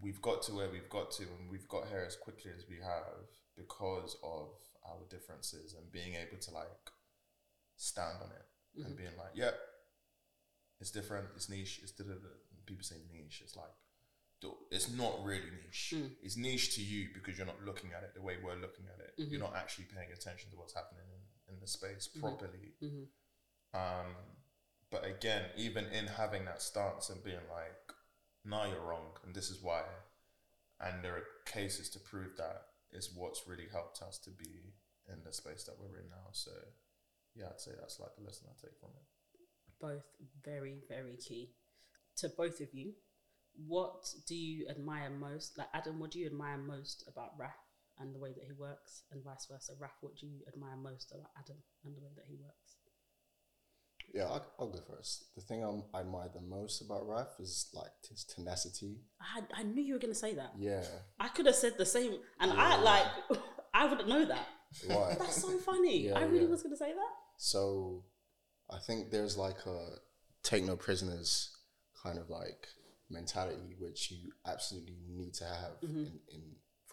[0.00, 2.78] we've got to where we've got to, and we've got here as quickly as we
[2.80, 6.90] have because of our differences and being able to like
[7.76, 8.46] stand on it
[8.76, 8.86] Mm-hmm.
[8.86, 9.54] and being like, yep,
[10.80, 12.04] it's different, it's niche, it's da.
[12.66, 13.70] People say niche, it's like,
[14.72, 15.92] it's not really niche.
[15.94, 16.16] Mm.
[16.22, 18.98] It's niche to you because you're not looking at it the way we're looking at
[18.98, 19.14] it.
[19.16, 19.30] Mhm.
[19.30, 21.20] You're not actually paying attention to what's happening in,
[21.54, 22.74] in the space properly.
[22.82, 23.08] Mhm.
[23.72, 24.16] Um,
[24.90, 27.92] but again, even in having that stance and being like,
[28.44, 29.84] "No, you're wrong, and this is why,"
[30.80, 34.74] and there are cases to prove that is what's really helped us to be
[35.06, 36.28] in the space that we're in now.
[36.32, 36.52] So,
[37.34, 39.06] yeah, I'd say that's like the lesson I take from it.
[39.80, 40.06] both
[40.42, 41.54] very very key
[42.16, 42.94] to both of you
[43.56, 47.63] what do you admire most like adam what do you admire most about raf
[47.98, 49.72] and the way that he works and vice versa.
[49.78, 52.76] Raf what do you admire most about adam and the way that he works?
[54.12, 55.34] Yeah, I'll, I'll go first.
[55.34, 58.98] The thing I'm, I admire the most about Raf is like his tenacity.
[59.20, 60.52] i, had, I knew you were going to say that.
[60.56, 60.84] Yeah,
[61.18, 63.06] i could have said the same and i like
[63.74, 64.46] i wouldn't know that.
[64.86, 65.16] Why?
[65.18, 65.98] that's so funny.
[66.08, 66.50] Yeah, i really yeah.
[66.50, 67.12] was going to say that.
[67.38, 68.04] So
[68.70, 69.96] I think there's like a
[70.42, 71.50] take no prisoners
[72.02, 72.68] kind of like
[73.10, 75.98] mentality which you absolutely need to have mm-hmm.
[75.98, 76.42] in, in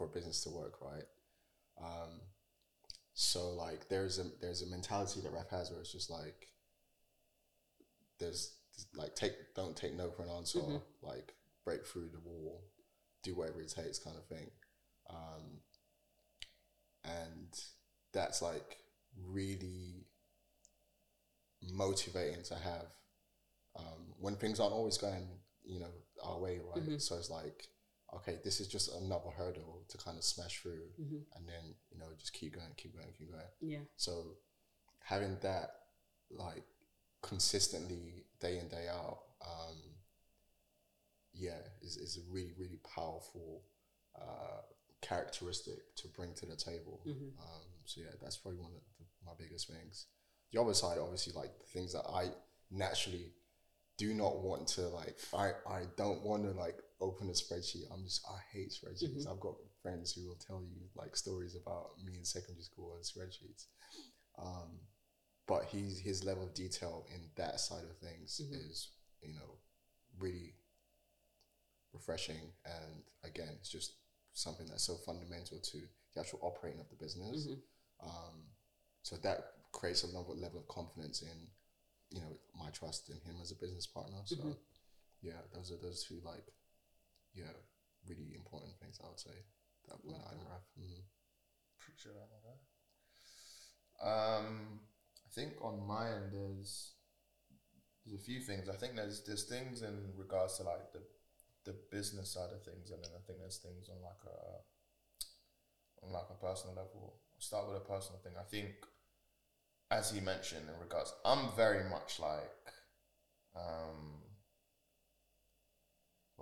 [0.02, 1.04] for business to work, right?
[1.82, 2.22] Um,
[3.14, 6.48] so like there's a there's a mentality that Raf has where it's just like
[8.20, 8.56] there's
[8.96, 10.60] like take don't take no for an answer,
[11.02, 11.34] like
[11.66, 12.64] break through the wall,
[13.24, 14.50] do whatever it takes kind of thing.
[15.10, 15.60] Um,
[17.04, 17.60] and
[18.14, 18.78] that's like
[19.30, 20.06] really
[21.72, 22.88] motivating to have
[23.78, 25.28] um, when things aren't always going,
[25.64, 25.92] you know,
[26.24, 27.02] our way, right?
[27.02, 27.68] So it's like,
[28.16, 30.90] okay, this is just another hurdle to kind of smash through,
[31.36, 33.44] and then you know, just keep going, keep going, keep going.
[33.62, 34.38] yeah So
[35.04, 35.72] having that
[36.30, 36.64] like
[37.22, 39.78] consistently day in day out, um,
[41.34, 43.64] yeah, is is a really really powerful
[44.20, 44.62] uh,
[45.02, 47.02] characteristic to bring to the table.
[47.40, 50.08] Um, so yeah, that's probably one of the, my biggest things.
[50.52, 52.30] The other side, obviously, like the things that I
[52.70, 53.32] naturally
[53.98, 55.18] do not want to like.
[55.34, 57.86] I I don't want to like open a spreadsheet.
[57.92, 59.28] I'm just I hate spreadsheets.
[59.30, 63.04] I've got friends who will tell you like stories about me in secondary school and
[63.04, 63.66] spreadsheets.
[64.40, 64.80] Um,
[65.48, 68.90] but he's his level of detail in that side of things is
[69.22, 69.58] you know
[70.20, 70.54] really
[71.94, 72.54] refreshing.
[72.66, 73.96] And again it's just
[74.34, 75.78] something that's so fundamental to
[76.14, 77.48] the actual operating of the business.
[78.04, 78.44] Um,
[79.04, 79.40] so that
[79.72, 81.48] creates a level, level of confidence in
[82.12, 84.18] you know my trust in him as a business partner.
[84.26, 84.56] So
[85.22, 86.44] yeah those are those two like
[87.34, 87.56] yeah
[88.08, 89.38] really important things i would say
[89.88, 91.02] that when i'm rap mm.
[91.82, 92.58] Appreciate that, my guy.
[94.02, 94.80] Um,
[95.26, 96.94] I think on my end there's
[98.06, 98.70] there's a few things.
[98.70, 101.02] I think there's there's things in regards to like the
[101.66, 106.14] the business side of things, and then I think there's things on like a on
[106.14, 107.20] like a personal level.
[107.34, 108.34] I'll start with a personal thing.
[108.40, 108.74] I think,
[109.90, 112.52] as he mentioned in regards, I'm very much like,
[113.56, 114.22] um,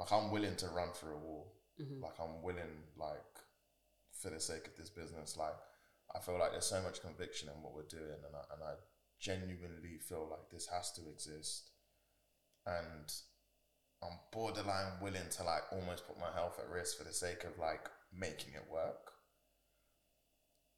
[0.09, 1.53] like I'm willing to run through a wall.
[1.81, 2.03] Mm-hmm.
[2.03, 3.17] Like I'm willing, like
[4.11, 5.37] for the sake of this business.
[5.37, 5.55] Like
[6.15, 8.73] I feel like there's so much conviction in what we're doing, and I, and I
[9.19, 11.71] genuinely feel like this has to exist.
[12.65, 13.11] And
[14.03, 17.57] I'm borderline willing to like almost put my health at risk for the sake of
[17.59, 19.11] like making it work.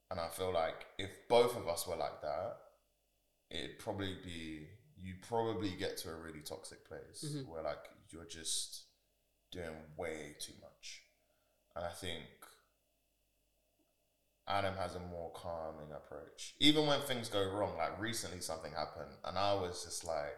[0.09, 2.57] And I feel like if both of us were like that,
[3.49, 4.67] it'd probably be
[5.01, 7.49] you probably get to a really toxic place mm-hmm.
[7.49, 8.83] where like you're just
[9.51, 11.01] doing way too much.
[11.75, 12.23] And I think
[14.47, 16.55] Adam has a more calming approach.
[16.59, 20.37] Even when things go wrong, like recently something happened and I was just like,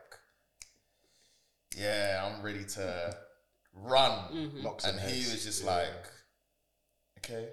[1.75, 3.17] yeah, I'm ready to
[3.73, 4.51] run.
[4.61, 5.31] Knock some And he heads.
[5.31, 5.71] was just Yeah.
[5.75, 6.05] like,
[7.19, 7.49] okay,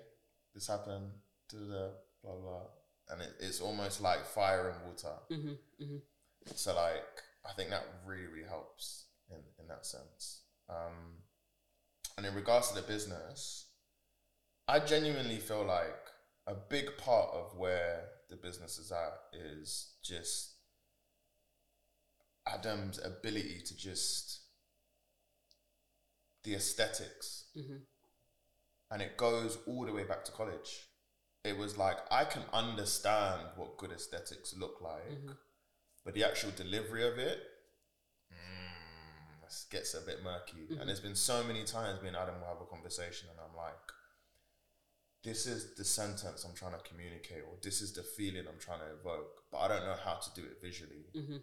[0.54, 1.10] this happened,
[1.48, 1.88] da-da-da,
[2.22, 2.66] blah, blah.
[3.08, 5.16] And it, it's almost like fire and water.
[5.30, 5.96] Mm-hmm.
[6.54, 7.04] So like
[7.48, 10.42] I think that really really helps in in that sense.
[10.68, 11.22] Um,
[12.16, 13.66] and in regards to the business,
[14.68, 15.96] I genuinely feel like
[16.46, 20.54] a big part of where the business is at is just
[22.46, 24.40] Adam's ability to just
[26.44, 27.76] the esthetics mm-hmm.
[28.90, 30.86] and it goes all the way back to college.
[31.44, 35.32] It was like I can understand what good aesthetics look like, mm-hmm.
[36.04, 37.40] but the actual delivery of it
[39.70, 40.66] gets a bit murky.
[40.68, 40.86] And mm-hmm.
[40.86, 43.86] there's been so many times me and Adam will have a conversation, and I'm like,
[45.22, 48.80] "This is the sentence I'm trying to communicate, or this is the feeling I'm trying
[48.80, 51.36] to evoke, but I don't know how to do it visually." Mm-hmm.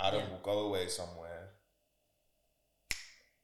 [0.00, 0.30] Adam Yeah.
[0.30, 1.50] will go away somewhere.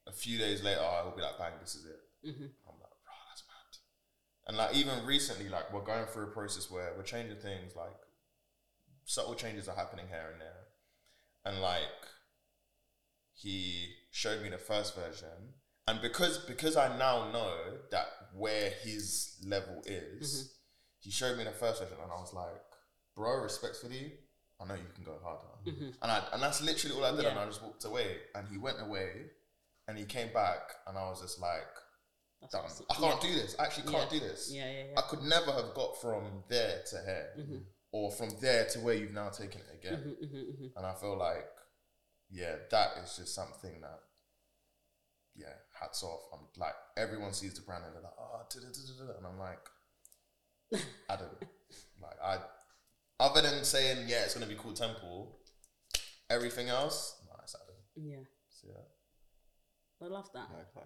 [0.07, 2.43] A few days later, I will be like, "Bang, this is it." Mm-hmm.
[2.67, 3.77] I'm like, bro, that's mad.
[4.47, 7.95] And like even recently, like we're going through a process where we're changing things, like
[9.05, 10.65] subtle changes are happening here and there.
[11.45, 11.83] And like
[13.33, 13.78] he
[14.19, 15.53] showed me the first version.
[15.87, 17.55] And because because I now know
[17.91, 20.47] that where his level is, mm-hmm.
[20.99, 22.61] he showed me the first version and I was like,
[23.15, 24.13] bro, respectfully,
[24.61, 25.55] I know you can go harder.
[25.67, 25.89] Mm-hmm.
[26.01, 28.17] And I and that's literally all I did and I just walked away.
[28.35, 29.09] And he went away
[29.87, 31.71] and he came back and I was just like
[32.51, 32.65] done.
[32.65, 32.85] awesome.
[32.89, 33.55] I can't do this.
[33.57, 34.19] I actually can't Yeah.
[34.19, 34.51] do this.
[34.53, 34.99] Yeah, yeah, yeah.
[34.99, 37.57] I could never have got from there to here, mm-hmm.
[37.91, 40.15] or from there to where you've now taken it again.
[40.23, 41.47] Mm-hmm, And I feel like,
[42.29, 43.99] yeah, that is just something that,
[45.39, 46.21] yeah, hats off.
[46.33, 49.69] I'm like, everyone sees the brand and they're like, ah, oh, da-da-da-da-da," and I'm like,
[51.09, 51.31] I don't
[52.01, 52.37] like I,
[53.19, 55.39] other than saying yeah, it's gonna be called Temple,
[56.29, 57.75] everything else, no, it's Adam.
[57.95, 58.25] Yeah.
[58.49, 60.05] So, yeah.
[60.07, 60.47] I love that.
[60.53, 60.85] Like, like,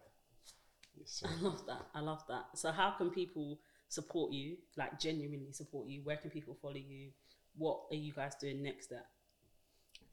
[0.97, 1.24] yes.
[1.26, 1.86] I love that.
[1.93, 2.45] I love that.
[2.56, 4.58] So how can people support you?
[4.78, 6.01] Like genuinely support you?
[6.04, 7.12] Where can people follow you?
[7.56, 9.06] What are you guys doing next at?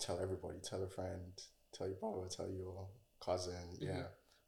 [0.01, 1.33] tell everybody, tell a friend,
[1.73, 2.89] tell your brother, tell your
[3.25, 3.55] cousin.
[3.79, 3.91] Yeah.
[3.91, 4.01] Mm-hmm.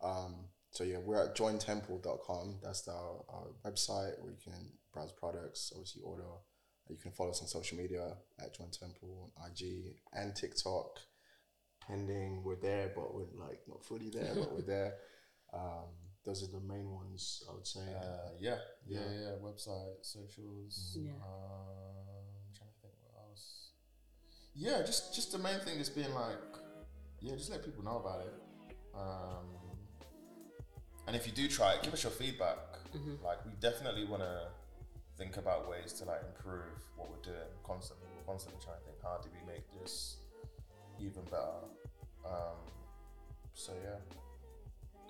[0.02, 0.34] Um,
[0.70, 2.58] so yeah, we're at jointemple.com.
[2.62, 6.24] That's our, our website where you can browse products, obviously order.
[6.88, 10.98] You can follow us on social media at Join Temple on IG and TikTok.
[11.86, 14.94] Pending, we're there, but we're like not fully there, but we're there.
[15.54, 15.90] Um,
[16.24, 17.80] those are the main ones I would say.
[17.80, 19.20] Uh, yeah, yeah, Yeah.
[19.20, 20.96] yeah, Website, socials.
[20.98, 21.10] Yeah.
[21.10, 23.72] Um, I'm trying to think what else.
[24.54, 26.38] Yeah, just just the main thing is being like,
[27.20, 28.32] yeah, just let people know about it.
[28.94, 29.61] Um,
[31.12, 32.56] and if you do try it, give us your feedback.
[33.22, 34.48] Like, we definitely want to
[35.18, 36.62] think about ways to like improve
[36.96, 38.06] what we're doing constantly.
[38.16, 40.16] We're constantly trying to think, how do we make this
[40.98, 41.68] even better?
[42.24, 42.56] Um,
[43.52, 43.96] so yeah.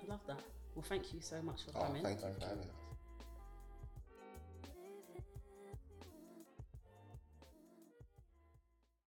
[0.05, 0.41] I love that.
[0.75, 2.03] Well, thank you so much for Oh, coming.
[2.03, 2.82] thank you for having us.